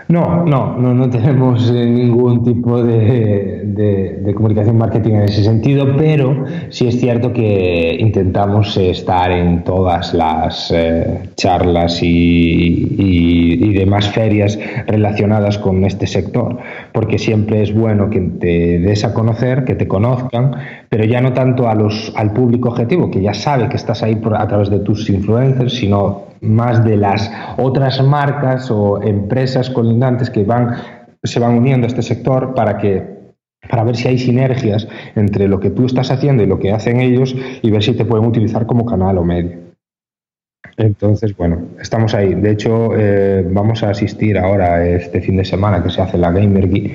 No, 0.09 0.45
no, 0.45 0.77
no, 0.77 1.11
tenemos 1.11 1.71
eh, 1.71 1.87
ningún 1.87 2.45
tipo 2.45 2.83
de, 2.83 4.33
comunicación 4.35 4.79
marketing 4.79 5.13
en 5.13 5.23
ese 5.23 5.45
sentido, 5.45 5.97
pero 5.97 6.45
sí 6.71 6.87
es 6.87 7.01
cierto 7.01 7.33
que 7.33 7.97
intentamos 7.99 8.77
estar 8.77 9.31
en 9.31 9.65
todas 9.65 10.15
las 10.15 10.71
eh, 10.75 11.31
charlas 11.37 12.01
y, 12.03 13.73
demás 13.73 14.11
ferias 14.11 14.59
relacionadas 14.87 15.59
con 15.59 15.85
este 15.85 16.07
sector, 16.07 16.59
porque 16.93 17.19
siempre 17.19 17.63
es 17.63 17.75
bueno 17.75 18.11
que 18.11 18.21
te 18.21 18.79
des 18.79 19.05
a 19.05 19.13
conocer, 19.13 19.65
que 19.65 19.75
te 19.75 19.89
conozcan, 19.89 20.55
pero 20.89 21.05
ya 21.05 21.21
no 21.21 21.33
tanto 21.33 21.69
a 21.69 21.75
los, 21.75 22.13
al 22.15 22.33
público 22.33 22.69
objetivo, 22.69 23.11
que 23.11 23.21
ya 23.21 23.35
sabe 23.35 23.69
que 23.69 23.77
estás 23.77 24.03
ahí 24.03 24.21
a 24.37 24.47
través 24.47 24.71
de 24.71 24.79
tus 24.81 25.11
influencers, 25.11 25.73
sino 25.73 26.32
más 26.43 26.85
de 26.85 26.97
las 26.97 27.31
otras 27.57 28.03
marcas 28.03 28.71
o 28.71 29.03
empresas 29.03 29.71
colindantes 29.71 30.29
que 30.29 30.45
van, 30.45 30.77
se 31.23 31.41
van 31.41 31.55
uniendo 31.55 31.87
a 31.87 31.89
este 31.89 32.03
sector 32.03 32.55
para 32.55 32.77
que 32.79 33.23
para 33.71 33.85
ver 33.85 33.97
si 33.97 34.09
hay 34.09 34.19
sinergias 34.19 34.89
entre 35.15 35.47
lo 35.47 35.61
que 35.61 35.71
tú 35.71 35.87
estás 35.87 36.11
haciendo 36.11 36.43
y 36.43 36.47
lo 36.47 36.59
que 36.59 36.73
hacen 36.73 37.01
ellos 37.01 37.35
y 37.63 37.71
ver 37.71 37.83
si 37.83 37.95
te 37.95 38.05
pueden 38.05 38.27
utilizar 38.27 38.67
como 38.67 38.85
canal 38.85 39.19
o 39.19 39.25
medio. 39.25 39.57
Entonces, 40.77 41.37
bueno, 41.37 41.69
estamos 41.81 42.13
ahí. 42.15 42.35
De 42.35 42.51
hecho, 42.51 42.91
eh, 42.97 43.47
vamos 43.49 43.85
a 43.85 43.91
asistir 43.91 44.37
ahora 44.37 44.85
este 44.85 45.21
fin 45.21 45.37
de 45.37 45.45
semana 45.45 45.83
que 45.83 45.91
se 45.91 46.03
hace 46.03 46.19
la 46.19 46.33
Gamer 46.33 46.69
Geek 46.69 46.93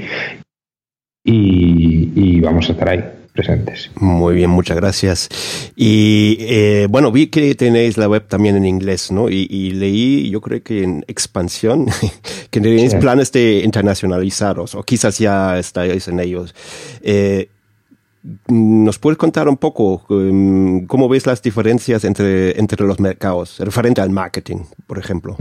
y 1.23 2.41
vamos 2.41 2.69
a 2.69 2.71
estar 2.73 2.89
ahí 2.89 3.16
presentes. 3.37 3.91
Muy 3.95 4.33
bien, 4.33 4.49
muchas 4.49 4.75
gracias. 4.75 5.29
Y 5.75 6.37
eh, 6.39 6.87
bueno, 6.89 7.11
vi 7.11 7.27
que 7.27 7.53
tenéis 7.53 7.97
la 7.97 8.09
web 8.09 8.27
también 8.27 8.55
en 8.55 8.65
inglés, 8.65 9.11
¿no? 9.11 9.29
Y, 9.29 9.71
leí, 9.71 10.29
yo 10.29 10.41
creo 10.41 10.63
que 10.63 10.83
en 10.83 11.05
expansión, 11.07 11.85
que 12.49 12.59
tenéis 12.59 12.95
planes 12.95 13.31
de 13.31 13.61
internacionalizaros, 13.63 14.73
o 14.73 14.81
quizás 14.83 15.19
ya 15.19 15.59
estáis 15.59 16.07
en 16.07 16.19
ellos. 16.19 16.55
Eh, 17.01 17.49
¿Nos 18.49 18.99
puedes 18.99 19.17
contar 19.17 19.47
un 19.47 19.55
poco 19.55 20.03
em, 20.09 20.85
cómo 20.85 21.07
ves 21.07 21.25
las 21.25 21.41
diferencias 21.41 22.03
entre, 22.03 22.59
entre 22.59 22.85
los 22.85 22.99
mercados, 22.99 23.59
referente 23.59 24.01
al 24.01 24.09
marketing, 24.09 24.57
por 24.85 24.97
ejemplo? 24.97 25.37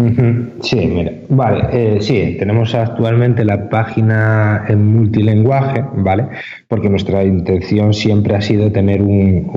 Sí, 0.60 0.86
mira, 0.86 1.12
vale, 1.28 1.64
eh, 1.72 1.98
sí, 2.00 2.36
tenemos 2.38 2.74
actualmente 2.74 3.44
la 3.44 3.68
página 3.68 4.66
en 4.68 4.86
multilenguaje, 4.86 5.84
¿vale? 5.96 6.28
Porque 6.68 6.88
nuestra 6.88 7.24
intención 7.24 7.92
siempre 7.92 8.36
ha 8.36 8.40
sido 8.40 8.70
tener 8.70 9.02
un, 9.02 9.50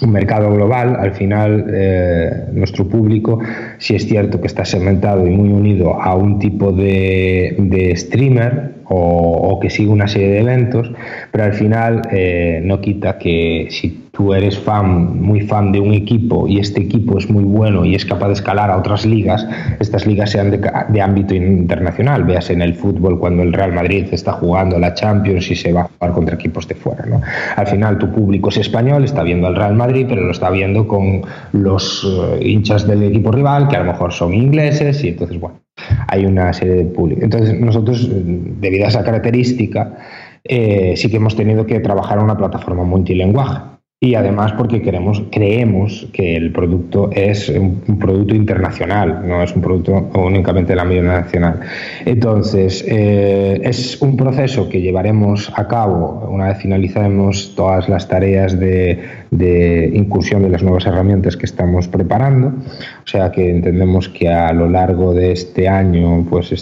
un, 0.00 0.10
mercado 0.12 0.52
global. 0.52 0.96
Al 1.00 1.12
final, 1.14 1.66
eh, 1.72 2.30
nuestro 2.52 2.86
público, 2.88 3.40
sí 3.78 3.96
es 3.96 4.06
cierto 4.06 4.40
que 4.40 4.46
está 4.46 4.64
segmentado 4.64 5.26
y 5.26 5.30
muy 5.30 5.50
unido 5.50 6.00
a 6.00 6.14
un 6.14 6.38
tipo 6.38 6.72
de, 6.72 7.56
de 7.58 7.96
streamer, 7.96 8.77
o, 8.88 9.58
que 9.60 9.70
sigue 9.70 9.90
una 9.90 10.08
serie 10.08 10.28
de 10.28 10.40
eventos, 10.40 10.90
pero 11.32 11.44
al 11.44 11.52
final 11.52 12.02
eh, 12.12 12.60
no 12.62 12.80
quita 12.80 13.18
que 13.18 13.68
si 13.70 14.08
tú 14.18 14.34
eres 14.34 14.58
fan, 14.58 15.22
muy 15.22 15.42
fan 15.42 15.70
de 15.70 15.78
un 15.78 15.92
equipo 15.92 16.48
y 16.48 16.58
este 16.58 16.80
equipo 16.80 17.18
es 17.18 17.30
muy 17.30 17.44
bueno 17.44 17.84
y 17.84 17.94
es 17.94 18.04
capaz 18.04 18.26
de 18.26 18.32
escalar 18.32 18.68
a 18.68 18.76
otras 18.76 19.06
ligas, 19.06 19.46
estas 19.78 20.06
ligas 20.06 20.30
sean 20.30 20.50
de, 20.50 21.00
ámbito 21.00 21.36
internacional. 21.36 22.24
Veas 22.24 22.50
en 22.50 22.60
el 22.60 22.74
fútbol 22.74 23.20
cuando 23.20 23.44
el 23.44 23.52
Real 23.52 23.72
Madrid 23.72 24.06
está 24.10 24.32
jugando 24.32 24.76
la 24.78 24.92
Champions 24.94 25.48
y 25.52 25.54
se 25.54 25.72
va 25.72 25.82
a 25.82 25.84
jugar 25.84 26.12
contra 26.14 26.34
equipos 26.34 26.66
de 26.66 26.74
fuera. 26.74 27.06
¿no? 27.06 27.20
Al 27.54 27.66
final 27.68 27.98
tu 27.98 28.10
público 28.10 28.48
es 28.48 28.56
español, 28.56 29.04
está 29.04 29.22
viendo 29.22 29.46
al 29.46 29.54
Real 29.54 29.74
Madrid, 29.74 30.06
pero 30.08 30.24
lo 30.24 30.32
está 30.32 30.50
viendo 30.50 30.88
con 30.88 31.22
los 31.52 32.04
eh, 32.04 32.44
hinchas 32.44 32.88
del 32.88 33.04
equipo 33.04 33.30
rival, 33.30 33.68
que 33.68 33.76
a 33.76 33.80
lo 33.80 33.92
mejor 33.92 34.12
son 34.12 34.34
ingleses, 34.34 35.04
y 35.04 35.10
entonces, 35.10 35.38
bueno, 35.38 35.60
hay 36.06 36.26
una 36.26 36.52
serie 36.52 36.74
de 36.74 36.84
público. 36.84 37.22
Entonces, 37.22 37.58
nosotros, 37.58 38.08
debido 38.10 38.84
a 38.84 38.88
esa 38.88 39.04
característica, 39.04 39.96
eh, 40.44 40.94
sí 40.96 41.10
que 41.10 41.16
hemos 41.16 41.36
tenido 41.36 41.66
que 41.66 41.80
trabajar 41.80 42.18
en 42.18 42.24
una 42.24 42.36
plataforma 42.36 42.84
multilenguaje 42.84 43.77
y 44.00 44.14
además 44.14 44.52
porque 44.52 44.80
creemos 44.80 46.06
que 46.12 46.36
el 46.36 46.52
producto 46.52 47.10
es 47.10 47.48
un, 47.48 47.98
producto 47.98 48.36
internacional, 48.36 49.26
no 49.26 49.42
es 49.42 49.52
un 49.56 49.60
producto 49.60 50.08
únicamente 50.14 50.72
de 50.72 50.76
la 50.76 50.84
media 50.84 51.02
nacional. 51.02 51.58
Entonces, 52.04 52.84
eh, 52.86 53.60
es 53.64 54.00
un 54.00 54.16
proceso 54.16 54.68
que 54.68 54.80
llevaremos 54.80 55.50
a 55.52 55.66
cabo 55.66 56.28
una 56.30 56.46
vez 56.46 56.58
finalicemos 56.58 57.54
todas 57.56 57.88
las 57.88 58.06
tareas 58.06 58.60
de, 58.60 59.02
de 59.32 59.90
incursión 59.92 60.42
de 60.42 60.50
las 60.50 60.62
nuevas 60.62 60.86
herramientas 60.86 61.36
que 61.36 61.46
estamos 61.46 61.88
preparando. 61.88 62.48
O 62.48 63.06
sea 63.06 63.32
que 63.32 63.50
entendemos 63.50 64.08
que 64.08 64.28
a 64.28 64.52
lo 64.52 64.68
largo 64.68 65.12
de 65.12 65.32
este 65.32 65.66
año 65.66 66.24
pues 66.30 66.52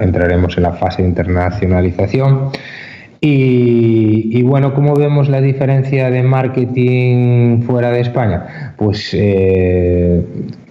entraremos 0.00 0.56
en 0.56 0.64
la 0.64 0.72
fase 0.72 1.02
de 1.02 1.08
internacionalización. 1.08 2.50
Y, 3.22 4.42
bueno, 4.42 4.74
¿cómo 4.74 4.94
vemos 4.94 5.28
la 5.28 5.42
diferencia 5.42 6.10
de 6.10 6.22
marketing 6.22 7.62
fuera 7.62 7.90
de 7.90 8.00
España? 8.00 8.74
Pues 8.78 9.10
eh, 9.12 10.24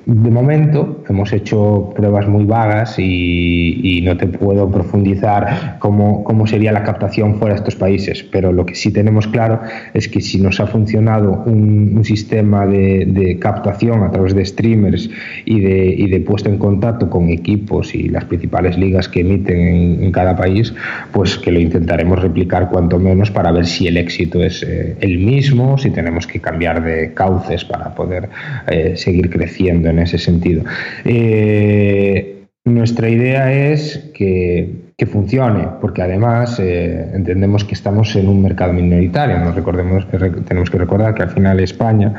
de 0.09 0.31
momento 0.31 1.03
hemos 1.07 1.31
hecho 1.33 1.93
pruebas 1.95 2.27
muy 2.27 2.43
vagas 2.43 2.95
y, 2.97 4.01
no 4.03 4.17
te 4.17 4.27
puedo 4.27 4.71
profundizar 4.71 5.77
cómo, 5.79 6.23
cómo, 6.23 6.47
sería 6.47 6.71
la 6.71 6.83
captación 6.83 7.35
fuera 7.35 7.53
de 7.53 7.59
estos 7.59 7.75
países, 7.75 8.23
pero 8.23 8.51
lo 8.51 8.65
que 8.65 8.73
sí 8.73 8.91
tenemos 8.91 9.27
claro 9.27 9.59
es 9.93 10.07
que 10.07 10.21
si 10.21 10.39
nos 10.39 10.59
ha 10.59 10.67
funcionado 10.67 11.43
un, 11.45 11.99
sistema 12.03 12.65
de, 12.65 13.37
captación 13.39 14.03
a 14.03 14.09
través 14.09 14.33
de 14.33 14.45
streamers 14.45 15.09
y 15.45 15.59
de, 15.59 15.93
y 15.95 16.09
de, 16.09 16.21
puesto 16.21 16.49
en 16.49 16.57
contacto 16.57 17.09
con 17.09 17.29
equipos 17.29 17.93
y 17.93 18.07
las 18.07 18.23
principales 18.25 18.77
ligas 18.77 19.07
que 19.09 19.19
emiten 19.19 20.01
en, 20.01 20.11
cada 20.11 20.35
país, 20.35 20.73
pues 21.11 21.37
que 21.37 21.51
lo 21.51 21.59
intentaremos 21.59 22.19
replicar 22.19 22.69
cuanto 22.69 22.97
menos 22.97 23.29
para 23.29 23.51
ver 23.51 23.67
si 23.67 23.85
el 23.87 23.97
éxito 23.97 24.41
es 24.41 24.63
eh, 24.63 24.95
el 25.01 25.19
mismo, 25.19 25.77
si 25.77 25.91
tenemos 25.91 26.25
que 26.25 26.39
cambiar 26.39 26.83
de 26.83 27.13
cauces 27.13 27.63
para 27.65 27.93
poder 27.93 28.29
eh, 28.67 28.93
seguir 28.95 29.29
creciendo 29.29 29.89
en 29.89 29.98
ese 30.01 30.17
sentido. 30.17 30.63
Eh, 31.05 32.45
nuestra 32.65 33.09
idea 33.09 33.71
es 33.71 34.11
que 34.13 34.88
que 34.99 35.05
funcione, 35.05 35.65
porque 35.79 36.01
además 36.01 36.59
eh, 36.59 37.09
entendemos 37.13 37.63
que 37.63 37.73
estamos 37.73 38.13
en 38.17 38.27
un 38.27 38.41
mercado 38.41 38.73
minoritario. 38.73 39.39
Nos 39.39 39.55
recordemos, 39.55 40.05
tenemos 40.45 40.69
que 40.69 40.77
recordar 40.77 41.15
que 41.15 41.23
al 41.23 41.29
final 41.29 41.57
España 41.61 42.13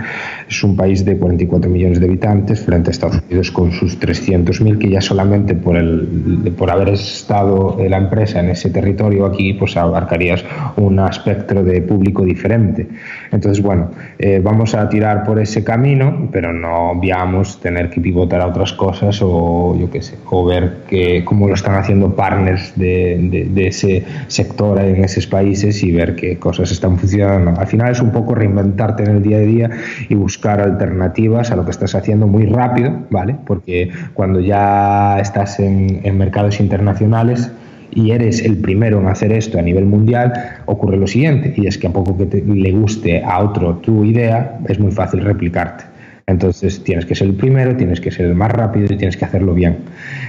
es 0.49 0.65
un 0.65 0.75
país 0.75 1.05
de 1.05 1.19
44 1.19 1.71
millones 1.71 2.01
de 2.01 2.07
habitantes 2.07 2.65
frente 2.65 2.89
a 2.89 2.93
Estados 2.93 3.21
Unidos 3.29 3.51
con 3.51 3.71
sus 3.71 4.01
300.000, 4.01 4.79
que 4.79 4.89
ya 4.89 5.03
solamente 5.03 5.55
por, 5.55 5.77
el, 5.77 6.55
por 6.57 6.71
haber 6.71 6.89
estado 6.89 7.77
la 7.87 7.99
empresa 7.99 8.41
en 8.41 8.49
ese 8.49 8.71
territorio 8.71 9.27
aquí, 9.27 9.53
pues 9.53 9.77
abarcarías 9.77 10.43
un 10.77 11.01
espectro 11.01 11.63
de 11.63 11.83
público 11.83 12.25
diferente. 12.25 12.89
Entonces, 13.31 13.63
bueno, 13.63 13.91
eh, 14.19 14.41
vamos 14.43 14.75
a 14.75 14.89
tirar 14.89 15.25
por 15.25 15.39
ese 15.39 15.63
camino, 15.63 16.31
pero 16.33 16.51
no 16.55 16.93
obviamos 16.93 17.61
tener 17.61 17.91
que 17.91 18.01
pivotar 18.01 18.41
a 18.41 18.47
otras 18.47 18.73
cosas 18.73 19.21
o 19.23 19.77
yo 19.79 19.91
qué 19.91 20.01
sé, 20.01 20.17
o 20.31 20.47
ver 20.47 20.79
que, 20.89 21.27
cómo 21.27 21.47
lo 21.47 21.53
están 21.53 21.75
haciendo 21.75 22.17
partners 22.17 22.70
de, 22.77 23.51
ese 23.57 24.05
sector 24.29 24.79
en 24.79 25.05
esos 25.05 25.27
países 25.27 25.83
y 25.83 25.93
ver 25.93 26.17
qué 26.17 26.39
cosas 26.39 26.71
están 26.71 26.99
funcionando. 26.99 27.59
Al 27.59 27.67
final 27.67 27.93
es 27.93 28.01
un 28.01 28.11
poco 28.11 28.35
reinventarte 28.35 29.03
en 29.03 29.11
el 29.11 29.23
día 29.23 29.39
a 29.39 29.41
día 29.41 29.71
y 30.09 30.15
buscar 30.15 30.61
alternativas 30.61 31.51
a 31.51 31.57
lo 31.57 31.65
que 31.65 31.71
estás 31.71 31.95
haciendo 31.95 32.27
muy 32.27 32.47
rápido, 32.47 32.93
¿vale? 33.11 33.37
Porque 33.47 33.91
cuando 34.15 34.41
ya 34.41 35.19
estás 35.21 35.61
en, 35.61 36.01
mercados 36.17 36.61
internacionales, 36.61 37.51
y 37.93 38.13
eres 38.13 38.45
el 38.45 38.59
primero 38.59 39.01
en 39.01 39.09
hacer 39.09 39.33
esto 39.33 39.59
a 39.59 39.63
nivel 39.63 39.85
mundial, 39.85 40.33
ocurre 40.67 40.97
lo 40.97 41.09
siguiente, 41.09 41.55
y 41.57 41.67
es 41.67 41.77
que 41.77 41.89
a 41.89 41.91
poco 41.91 42.17
que 42.17 42.41
le 42.41 42.71
guste 42.71 43.23
a 43.25 43.41
otro 43.41 43.77
tu 43.77 44.05
idea, 44.05 44.61
es 44.69 44.79
muy 44.79 44.93
fácil 44.93 45.25
replicarte. 45.25 45.90
Entonces 46.27 46.83
tienes 46.85 47.07
que 47.07 47.15
ser 47.15 47.29
el 47.29 47.35
primero, 47.35 47.77
tienes 47.77 48.01
que 48.01 48.11
ser 48.11 48.27
el 48.27 48.35
más 48.35 48.51
rápido 48.51 48.87
y 48.93 48.97
tienes 48.97 49.17
que 49.17 49.25
hacerlo 49.25 49.55
bien. 49.55 49.79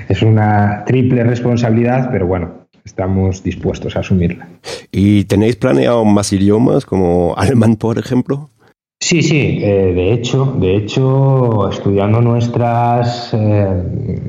Es 0.10 0.22
una 0.22 0.84
triple 0.86 1.24
responsabilidad, 1.24 2.10
pero 2.12 2.28
bueno, 2.28 2.62
estamos 2.84 3.44
dispuestos 3.44 3.96
a 3.96 4.00
asumirla. 4.00 4.48
¿Y 4.92 5.26
tenéis 5.26 5.56
planeado 5.56 6.04
más 6.06 6.34
idiomas 6.34 6.86
como 6.86 7.34
alemán, 7.38 7.76
por 7.76 7.98
ejemplo? 7.98 8.50
Sí, 9.04 9.24
sí, 9.24 9.60
eh, 9.64 9.94
de 9.96 10.14
hecho, 10.14 10.56
de 10.60 10.76
hecho, 10.76 11.70
estudiando 11.70 12.22
nuestras, 12.22 13.34
eh, 13.34 13.84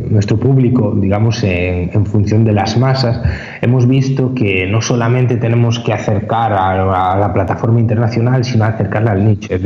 nuestro 0.09 0.39
público, 0.39 0.95
digamos, 0.99 1.45
en, 1.45 1.91
en, 1.93 2.07
función 2.07 2.43
de 2.43 2.53
las 2.53 2.79
masas, 2.79 3.21
hemos 3.61 3.87
visto 3.87 4.35
que 4.35 4.67
no 4.67 4.81
solamente 4.81 5.37
tenemos 5.37 5.79
que 5.79 5.93
acercar 5.93 6.55
a, 6.55 7.13
a 7.13 7.19
la 7.19 7.35
plataforma 7.35 7.81
internacional, 7.81 8.45
sino 8.45 8.65
acercarla 8.65 9.13
al 9.13 9.27
nicho. 9.27 9.55
Es 9.55 9.61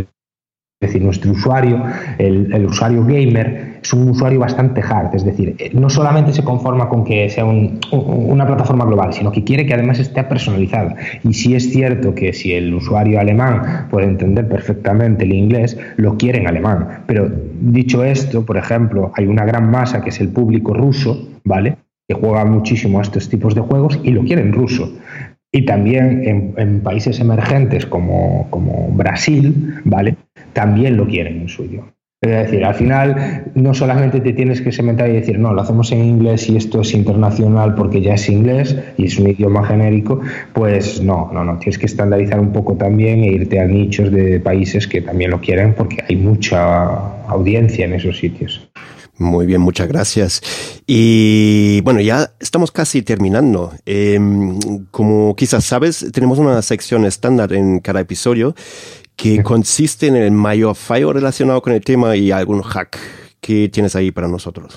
decir, 0.80 1.02
nuestro 1.02 1.32
usuario, 1.32 1.82
el, 2.18 2.66
usuario 2.66 3.02
gamer, 3.02 3.78
es 3.82 3.92
un 3.94 4.10
usuario 4.10 4.40
bastante 4.40 4.82
hard, 4.82 5.14
es 5.14 5.24
decir, 5.24 5.56
eh, 5.58 5.70
no 5.72 5.88
solamente 5.88 6.34
se 6.34 6.44
conforma 6.44 6.86
con 6.90 7.02
que 7.02 7.30
sea 7.30 7.46
una 7.46 8.46
plataforma 8.46 8.84
global, 8.84 9.14
sino 9.14 9.32
que 9.32 9.42
quiere 9.42 9.64
que 9.64 9.72
además 9.72 9.98
esté 10.00 10.22
personalizada. 10.24 10.94
Y 11.24 11.32
sí 11.32 11.54
es 11.54 11.70
cierto 11.70 12.14
que 12.14 12.34
si 12.34 12.52
el 12.52 12.74
usuario 12.74 13.18
alemán 13.18 13.88
puede 13.90 14.06
entender 14.06 14.48
perfectamente 14.48 15.24
el 15.24 15.32
inglés, 15.32 15.78
lo 15.96 16.18
quiere 16.18 16.40
en 16.40 16.46
alemán. 16.46 17.04
Pero 17.06 17.30
dicho 17.60 18.04
esto, 18.04 18.44
por 18.44 18.58
ejemplo, 18.58 19.12
hay 19.16 19.26
una 19.26 19.46
gran 19.46 19.70
masa 19.70 20.02
que 20.02 20.10
es 20.10 20.20
el 20.20 20.28
público 20.28 20.74
ruso, 20.74 21.26
¿vale? 21.44 21.78
que 22.06 22.14
juega 22.14 22.44
muchísimo 22.44 22.98
a 22.98 23.02
estos 23.02 23.28
tipos 23.28 23.54
de 23.54 23.62
juegos 23.62 23.98
y 24.04 24.10
lo 24.10 24.22
quiere 24.22 24.42
en 24.42 24.52
ruso 24.52 24.92
y 25.56 25.62
también 25.62 26.52
en, 26.56 26.80
países 26.80 27.18
emergentes 27.18 27.86
como, 27.86 28.46
como, 28.50 28.88
Brasil, 28.92 29.80
¿vale? 29.84 30.16
También 30.52 30.98
lo 30.98 31.06
quieren 31.06 31.40
en 31.40 31.48
su 31.48 31.64
idioma. 31.64 31.88
Es 32.20 32.30
decir, 32.30 32.64
al 32.64 32.74
final 32.74 33.44
no 33.54 33.72
solamente 33.72 34.20
te 34.20 34.34
tienes 34.34 34.60
que 34.60 34.70
cementar 34.70 35.08
y 35.08 35.12
decir, 35.12 35.38
no, 35.38 35.54
lo 35.54 35.62
hacemos 35.62 35.92
en 35.92 36.04
inglés 36.04 36.50
y 36.50 36.56
esto 36.56 36.82
es 36.82 36.92
internacional 36.92 37.74
porque 37.74 38.02
ya 38.02 38.14
es 38.14 38.28
inglés 38.28 38.76
y 38.98 39.06
es 39.06 39.18
un 39.18 39.28
idioma 39.30 39.64
genérico, 39.64 40.20
pues 40.52 41.00
no, 41.00 41.30
no, 41.32 41.42
no, 41.42 41.58
tienes 41.58 41.78
que 41.78 41.86
estandarizar 41.86 42.38
un 42.38 42.52
poco 42.52 42.74
también 42.74 43.20
e 43.20 43.28
irte 43.28 43.58
a 43.58 43.64
nichos 43.64 44.12
de 44.12 44.40
países 44.40 44.86
que 44.86 45.00
también 45.00 45.30
lo 45.30 45.40
quieren 45.40 45.72
porque 45.72 46.04
hay 46.06 46.16
mucha 46.16 46.84
audiencia 47.28 47.86
en 47.86 47.94
esos 47.94 48.18
sitios. 48.18 48.68
Muy 49.18 49.46
bien, 49.46 49.60
muchas 49.60 49.88
gracias. 49.88 50.42
Y 50.86 51.80
bueno, 51.82 52.00
ya 52.00 52.32
estamos 52.38 52.70
casi 52.70 53.02
terminando. 53.02 53.72
Em, 53.86 54.58
como 54.90 55.34
quizás 55.34 55.64
sabes, 55.64 56.06
tenemos 56.12 56.38
una 56.38 56.60
sección 56.62 57.04
estándar 57.06 57.52
en 57.52 57.80
cada 57.80 58.00
episodio 58.00 58.54
que 59.16 59.42
consiste 59.42 60.08
en 60.08 60.16
el 60.16 60.30
mayor 60.30 60.76
fallo 60.76 61.12
relacionado 61.12 61.62
con 61.62 61.72
el 61.72 61.80
tema 61.80 62.16
y 62.16 62.30
algún 62.30 62.62
hack. 62.62 62.98
que 63.40 63.68
tienes 63.68 63.94
ahí 63.94 64.10
para 64.10 64.26
nosotros? 64.26 64.76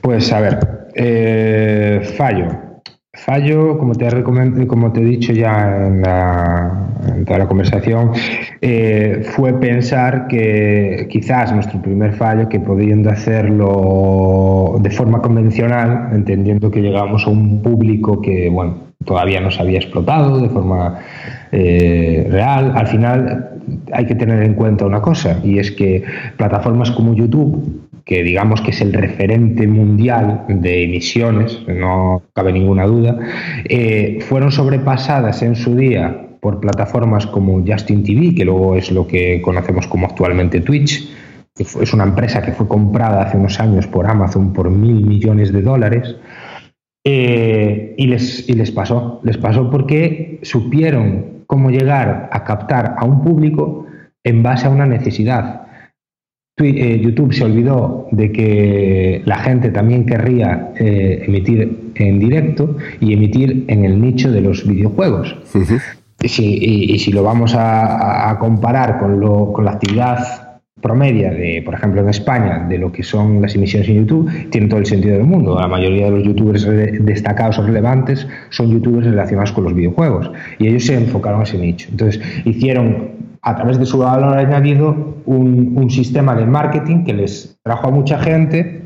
Pues 0.00 0.32
a 0.32 0.40
ver, 0.40 0.88
eh, 0.94 2.14
fallo. 2.16 2.73
Fallo, 3.16 3.78
como 3.78 3.94
te, 3.94 4.08
he 4.08 4.66
como 4.66 4.92
te 4.92 5.00
he 5.00 5.04
dicho 5.04 5.32
ya 5.32 5.86
en, 5.86 6.02
toda 7.24 7.38
la 7.38 7.46
conversación, 7.46 8.10
eh, 8.60 9.22
fue 9.24 9.52
pensar 9.60 10.26
que 10.26 11.06
quizás 11.08 11.52
nuestro 11.52 11.80
primer 11.80 12.14
fallo, 12.14 12.48
que 12.48 12.58
pudiendo 12.58 13.10
hacerlo 13.10 14.78
de 14.80 14.90
forma 14.90 15.22
convencional, 15.22 16.08
entendiendo 16.12 16.72
que 16.72 16.82
llegamos 16.82 17.24
a 17.26 17.30
un 17.30 17.62
público 17.62 18.20
que 18.20 18.50
bueno, 18.50 18.78
todavía 19.04 19.40
no 19.40 19.50
se 19.52 19.62
había 19.62 19.78
explotado 19.78 20.40
de 20.40 20.48
forma 20.48 20.98
eh, 21.52 22.26
real, 22.28 22.72
al 22.74 22.86
final 22.88 23.50
hay 23.92 24.06
que 24.06 24.16
tener 24.16 24.42
en 24.42 24.54
cuenta 24.54 24.86
una 24.86 25.00
cosa, 25.00 25.38
y 25.44 25.60
es 25.60 25.70
que 25.70 26.02
plataformas 26.36 26.90
como 26.90 27.14
YouTube 27.14 27.84
que 28.04 28.22
digamos 28.22 28.60
que 28.60 28.70
es 28.70 28.80
el 28.80 28.92
referente 28.92 29.66
mundial 29.66 30.44
de 30.48 30.84
emisiones, 30.84 31.60
no 31.66 32.22
cabe 32.34 32.52
ninguna 32.52 32.84
duda, 32.84 33.18
eh, 33.64 34.18
fueron 34.28 34.52
sobrepasadas 34.52 35.42
en 35.42 35.56
su 35.56 35.74
día 35.74 36.24
por 36.40 36.60
plataformas 36.60 37.26
como 37.26 37.64
Justin 37.66 38.04
TV, 38.04 38.34
que 38.34 38.44
luego 38.44 38.76
es 38.76 38.90
lo 38.92 39.06
que 39.06 39.40
conocemos 39.40 39.86
como 39.86 40.06
actualmente 40.06 40.60
Twitch, 40.60 41.08
que 41.54 41.62
es 41.62 41.94
una 41.94 42.04
empresa 42.04 42.42
que 42.42 42.52
fue 42.52 42.68
comprada 42.68 43.22
hace 43.22 43.38
unos 43.38 43.58
años 43.60 43.86
por 43.86 44.06
Amazon 44.06 44.52
por 44.52 44.70
mil 44.70 45.06
millones 45.06 45.52
de 45.52 45.62
dólares. 45.62 46.16
Eh, 47.06 47.94
y, 47.96 48.06
les, 48.06 48.48
y 48.48 48.54
les 48.54 48.70
pasó, 48.70 49.20
les 49.24 49.36
pasó 49.38 49.70
porque 49.70 50.40
supieron 50.42 51.44
cómo 51.46 51.70
llegar 51.70 52.28
a 52.32 52.44
captar 52.44 52.94
a 52.98 53.04
un 53.04 53.22
público 53.22 53.86
en 54.22 54.42
base 54.42 54.66
a 54.66 54.70
una 54.70 54.86
necesidad. 54.86 55.63
Eh, 56.56 57.00
YouTube 57.02 57.32
se 57.32 57.44
olvidó 57.44 58.06
de 58.12 58.30
que 58.30 59.22
la 59.24 59.38
gente 59.38 59.70
también 59.70 60.06
querría 60.06 60.72
eh, 60.78 61.24
emitir 61.26 61.90
en 61.96 62.20
directo 62.20 62.76
y 63.00 63.12
emitir 63.12 63.64
en 63.66 63.84
el 63.84 64.00
nicho 64.00 64.30
de 64.30 64.40
los 64.40 64.64
videojuegos. 64.64 65.36
y, 66.22 66.28
si, 66.98 67.12
lo 67.12 67.24
vamos 67.24 67.54
a, 67.56 68.36
comparar 68.38 69.00
con, 69.00 69.18
lo, 69.18 69.52
con 69.52 69.64
la 69.64 69.72
actividad 69.72 70.44
promedia 70.80 71.32
de, 71.32 71.60
por 71.64 71.74
ejemplo, 71.74 72.02
en 72.02 72.10
España, 72.10 72.66
de 72.68 72.78
lo 72.78 72.92
que 72.92 73.02
son 73.02 73.42
las 73.42 73.56
emisiones 73.56 73.88
en 73.88 74.06
YouTube, 74.06 74.50
tiene 74.50 74.68
todo 74.68 74.78
el 74.78 74.86
sentido 74.86 75.16
del 75.16 75.24
mundo. 75.26 75.58
La 75.58 75.66
mayoría 75.66 76.04
de 76.04 76.10
los 76.12 76.22
youtubers 76.22 76.68
destacados 77.00 77.58
o 77.58 77.66
relevantes 77.66 78.28
son 78.50 78.70
youtubers 78.70 79.06
relacionados 79.06 79.50
con 79.50 79.64
los 79.64 79.74
videojuegos 79.74 80.30
y 80.58 80.68
ellos 80.68 80.84
se 80.84 80.94
enfocaron 80.94 81.40
a 81.40 81.44
ese 81.44 81.58
nicho. 81.58 81.88
Entonces, 81.90 82.22
hicieron 82.44 83.13
a 83.44 83.54
través 83.54 83.78
de 83.78 83.84
su 83.84 83.98
valor 83.98 84.36
añadido 84.38 85.20
un, 85.26 85.74
un 85.76 85.90
sistema 85.90 86.34
de 86.34 86.46
marketing 86.46 87.04
que 87.04 87.12
les 87.12 87.58
trajo 87.62 87.88
a 87.88 87.90
mucha 87.90 88.18
gente 88.18 88.84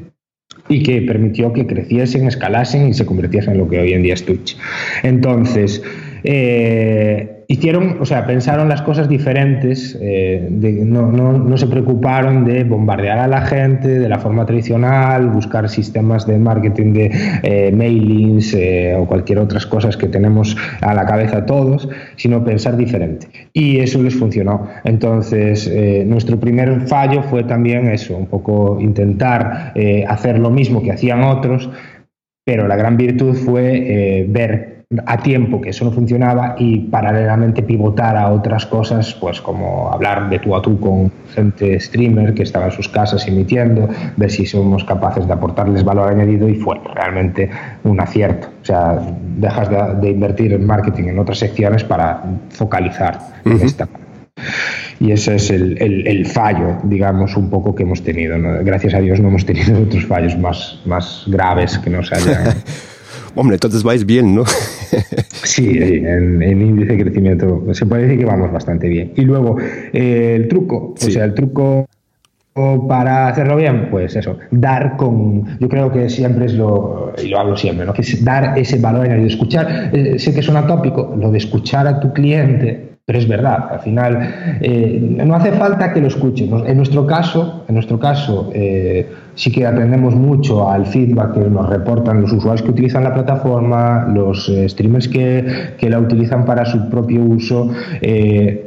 y 0.69 0.83
que 0.83 1.01
permitió 1.03 1.53
que 1.53 1.67
creciesen, 1.67 2.27
escalasen 2.27 2.89
y 2.89 2.95
se 2.95 3.07
convirtiesen 3.07 3.53
en 3.55 3.59
lo 3.59 3.69
que 3.69 3.79
hoy 3.79 3.93
en 3.93 4.03
día 4.03 4.15
es 4.15 4.25
Twitch. 4.25 4.59
Entonces, 5.03 5.83
eh, 6.25 7.38
hicieron, 7.51 7.97
o 7.99 8.05
sea, 8.05 8.27
pensaron 8.27 8.69
las 8.69 8.83
cosas 8.83 9.09
diferentes, 9.09 9.99
eh, 10.03 10.49
no, 10.51 11.11
no, 11.11 11.57
se 11.57 11.67
preocuparon 11.67 12.45
de 12.45 12.63
bombardear 12.63 13.19
a 13.19 13.27
la 13.27 13.41
gente 13.41 13.89
de 13.89 14.07
la 14.07 14.19
forma 14.19 14.45
tradicional, 14.45 15.29
buscar 15.31 15.67
sistemas 15.71 16.27
de 16.27 16.39
marketing 16.39 16.93
de 16.93 17.11
eh, 17.43 17.73
mailings 17.73 18.53
eh, 18.53 18.95
o 18.99 19.07
cualquier 19.07 19.39
otras 19.39 19.65
cosas 19.65 19.97
que 19.97 20.09
tenemos 20.09 20.59
a 20.83 20.93
la 20.93 21.07
cabeza 21.07 21.47
todos, 21.47 21.89
sino 22.17 22.45
pensar 22.45 22.77
diferente. 22.77 23.29
Y 23.55 23.79
eso 23.79 24.03
les 24.03 24.15
funcionó. 24.15 24.69
Entonces, 24.85 25.73
nuestro 26.07 26.39
primer 26.39 26.83
fallo 26.83 27.23
fue 27.23 27.45
también 27.45 27.89
eso, 27.89 28.15
un 28.15 28.27
poco 28.27 28.79
intentar 28.79 29.73
hacer 30.07 30.39
lo 30.39 30.51
mismo 30.51 30.83
que 30.83 30.93
hacían 30.93 31.23
otros, 31.23 31.71
pero 32.45 32.69
la 32.69 32.77
gran 32.77 32.99
virtud 32.99 33.35
fue 33.35 34.27
ver 34.29 34.78
a 35.05 35.19
tiempo 35.19 35.61
que 35.61 35.69
eso 35.69 35.85
no 35.85 35.93
funcionaba 35.93 36.55
y 36.59 36.79
paralelamente 36.79 37.63
pivotar 37.63 38.17
a 38.17 38.33
otras 38.33 38.65
cosas, 38.65 39.15
pues 39.21 39.39
como 39.39 39.93
hablar 39.93 40.31
de 40.31 40.39
tú 40.39 40.57
a 40.57 40.63
tú 40.63 40.81
con 40.81 41.13
gente 41.35 41.79
streamer 41.79 42.33
que 42.33 42.43
estaba 42.43 42.67
en 42.67 42.73
sus 42.73 42.89
casas 42.89 43.29
emitiendo, 43.29 43.87
ver 44.17 44.31
si 44.31 44.47
somos 44.47 44.85
capaces 44.85 45.27
de 45.27 45.33
aportarles 45.35 45.85
valor 45.85 46.11
añadido 46.11 46.49
y 46.49 46.55
fue 46.55 46.81
realmente 46.95 47.51
un 47.85 48.01
acierto. 48.01 48.49
O 48.63 48.65
sea, 48.65 48.99
dejas 49.37 49.69
de, 50.01 50.09
invertir 50.09 50.55
en 50.55 50.67
marketing 50.67 51.09
en 51.09 51.19
otras 51.19 51.39
secciones 51.39 51.85
para 51.85 52.23
focalizar 52.49 53.19
en 53.45 53.61
esta 53.61 53.85
parte. 53.85 54.07
Y 55.01 55.13
ese 55.13 55.35
es 55.35 55.51
el, 55.51 56.25
fallo, 56.25 56.79
digamos, 56.85 57.37
un 57.37 57.51
poco 57.51 57.75
que 57.75 57.83
hemos 57.83 58.03
tenido. 58.03 58.39
Gracias 58.65 58.95
a 58.95 59.01
Dios 59.01 59.21
no 59.21 59.29
hemos 59.29 59.45
tenido 59.45 59.83
otros 59.83 60.07
fallos 60.07 60.39
más, 60.39 60.81
más 60.87 61.25
graves 61.27 61.79
que 61.79 61.91
nos 61.91 62.11
hayan 62.11 62.55
Hombre, 63.41 63.55
entonces 63.55 63.85
vais 63.85 64.05
bien, 64.05 64.35
¿no? 64.35 64.43
sí, 65.45 65.79
en, 65.79 66.43
índice 66.43 66.97
de 66.97 67.03
crecimiento 67.05 67.73
se 67.73 67.87
puede 67.87 68.03
decir 68.03 68.19
que 68.19 68.25
vamos 68.25 68.51
bastante 68.51 68.89
bien. 68.89 69.13
Y 69.15 69.21
luego, 69.21 69.57
eh, 69.93 70.35
el 70.35 70.49
truco, 70.49 70.97
o 71.01 71.11
sea, 71.11 71.25
el 71.25 71.35
truco 71.35 71.87
para 72.89 73.29
hacerlo 73.29 73.55
bien, 73.55 73.91
pues 73.93 74.17
eso, 74.17 74.39
dar 74.51 74.97
con, 74.97 75.57
yo 75.61 75.69
creo 75.69 75.93
que 75.93 76.09
siempre 76.11 76.47
es 76.47 76.55
lo, 76.55 77.13
y 77.23 77.29
lo 77.29 77.39
hablo 77.39 77.57
siempre, 77.57 77.87
¿no? 77.87 77.93
que 77.93 78.03
es 78.03 78.25
dar 78.25 78.59
ese 78.59 78.81
valor 78.81 79.07
añadido, 79.07 79.29
escuchar, 79.29 79.91
eh, 79.93 80.19
sé 80.19 80.35
que 80.35 80.43
suena 80.43 80.67
tópico, 80.67 81.15
lo 81.17 81.31
de 81.31 81.39
escuchar 81.39 81.87
a 81.87 82.01
tu 82.01 82.13
cliente, 82.13 82.98
pero 83.09 83.21
es 83.21 83.27
verdad, 83.27 83.71
al 83.71 83.81
final 83.81 84.59
eh, 84.61 85.01
no 85.25 85.35
hace 85.35 85.53
falta 85.53 85.95
que 85.95 86.01
lo 86.03 86.09
escuchen. 86.09 86.53
En 86.67 86.77
nuestro 86.77 87.07
caso, 87.07 87.65
en 87.67 87.75
nuestro 87.77 87.99
caso 87.99 88.51
eh, 88.53 89.09
sí 89.35 89.51
que 89.51 89.65
atendemos 89.65 90.15
mucho 90.15 90.71
al 90.71 90.85
feedback 90.85 91.33
que 91.33 91.41
nos 91.41 91.71
reportan 91.71 92.21
los 92.21 92.31
usuarios 92.35 92.61
que 92.61 92.69
utilizan 92.69 93.05
la 93.05 93.15
plataforma, 93.15 94.07
los 94.13 94.53
streamers 94.67 95.09
que, 95.09 95.73
que, 95.79 95.89
la 95.89 96.01
utilizan 96.01 96.45
para 96.45 96.67
su 96.67 96.91
propio 96.91 97.23
uso, 97.23 97.71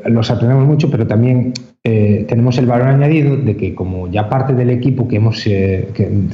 los 0.06 0.32
atendemos 0.32 0.66
mucho, 0.66 0.90
pero 0.90 1.06
también 1.06 1.54
eh, 1.84 2.28
tenemos 2.30 2.60
el 2.60 2.68
valor 2.68 2.90
añadido 2.90 3.36
de 3.38 3.58
que 3.58 3.74
como 3.74 4.08
ya 4.08 4.30
parte 4.30 4.54
del 4.54 4.70
equipo 4.70 5.08
que, 5.08 5.16
hemos, 5.16 5.42
eh, 5.48 5.88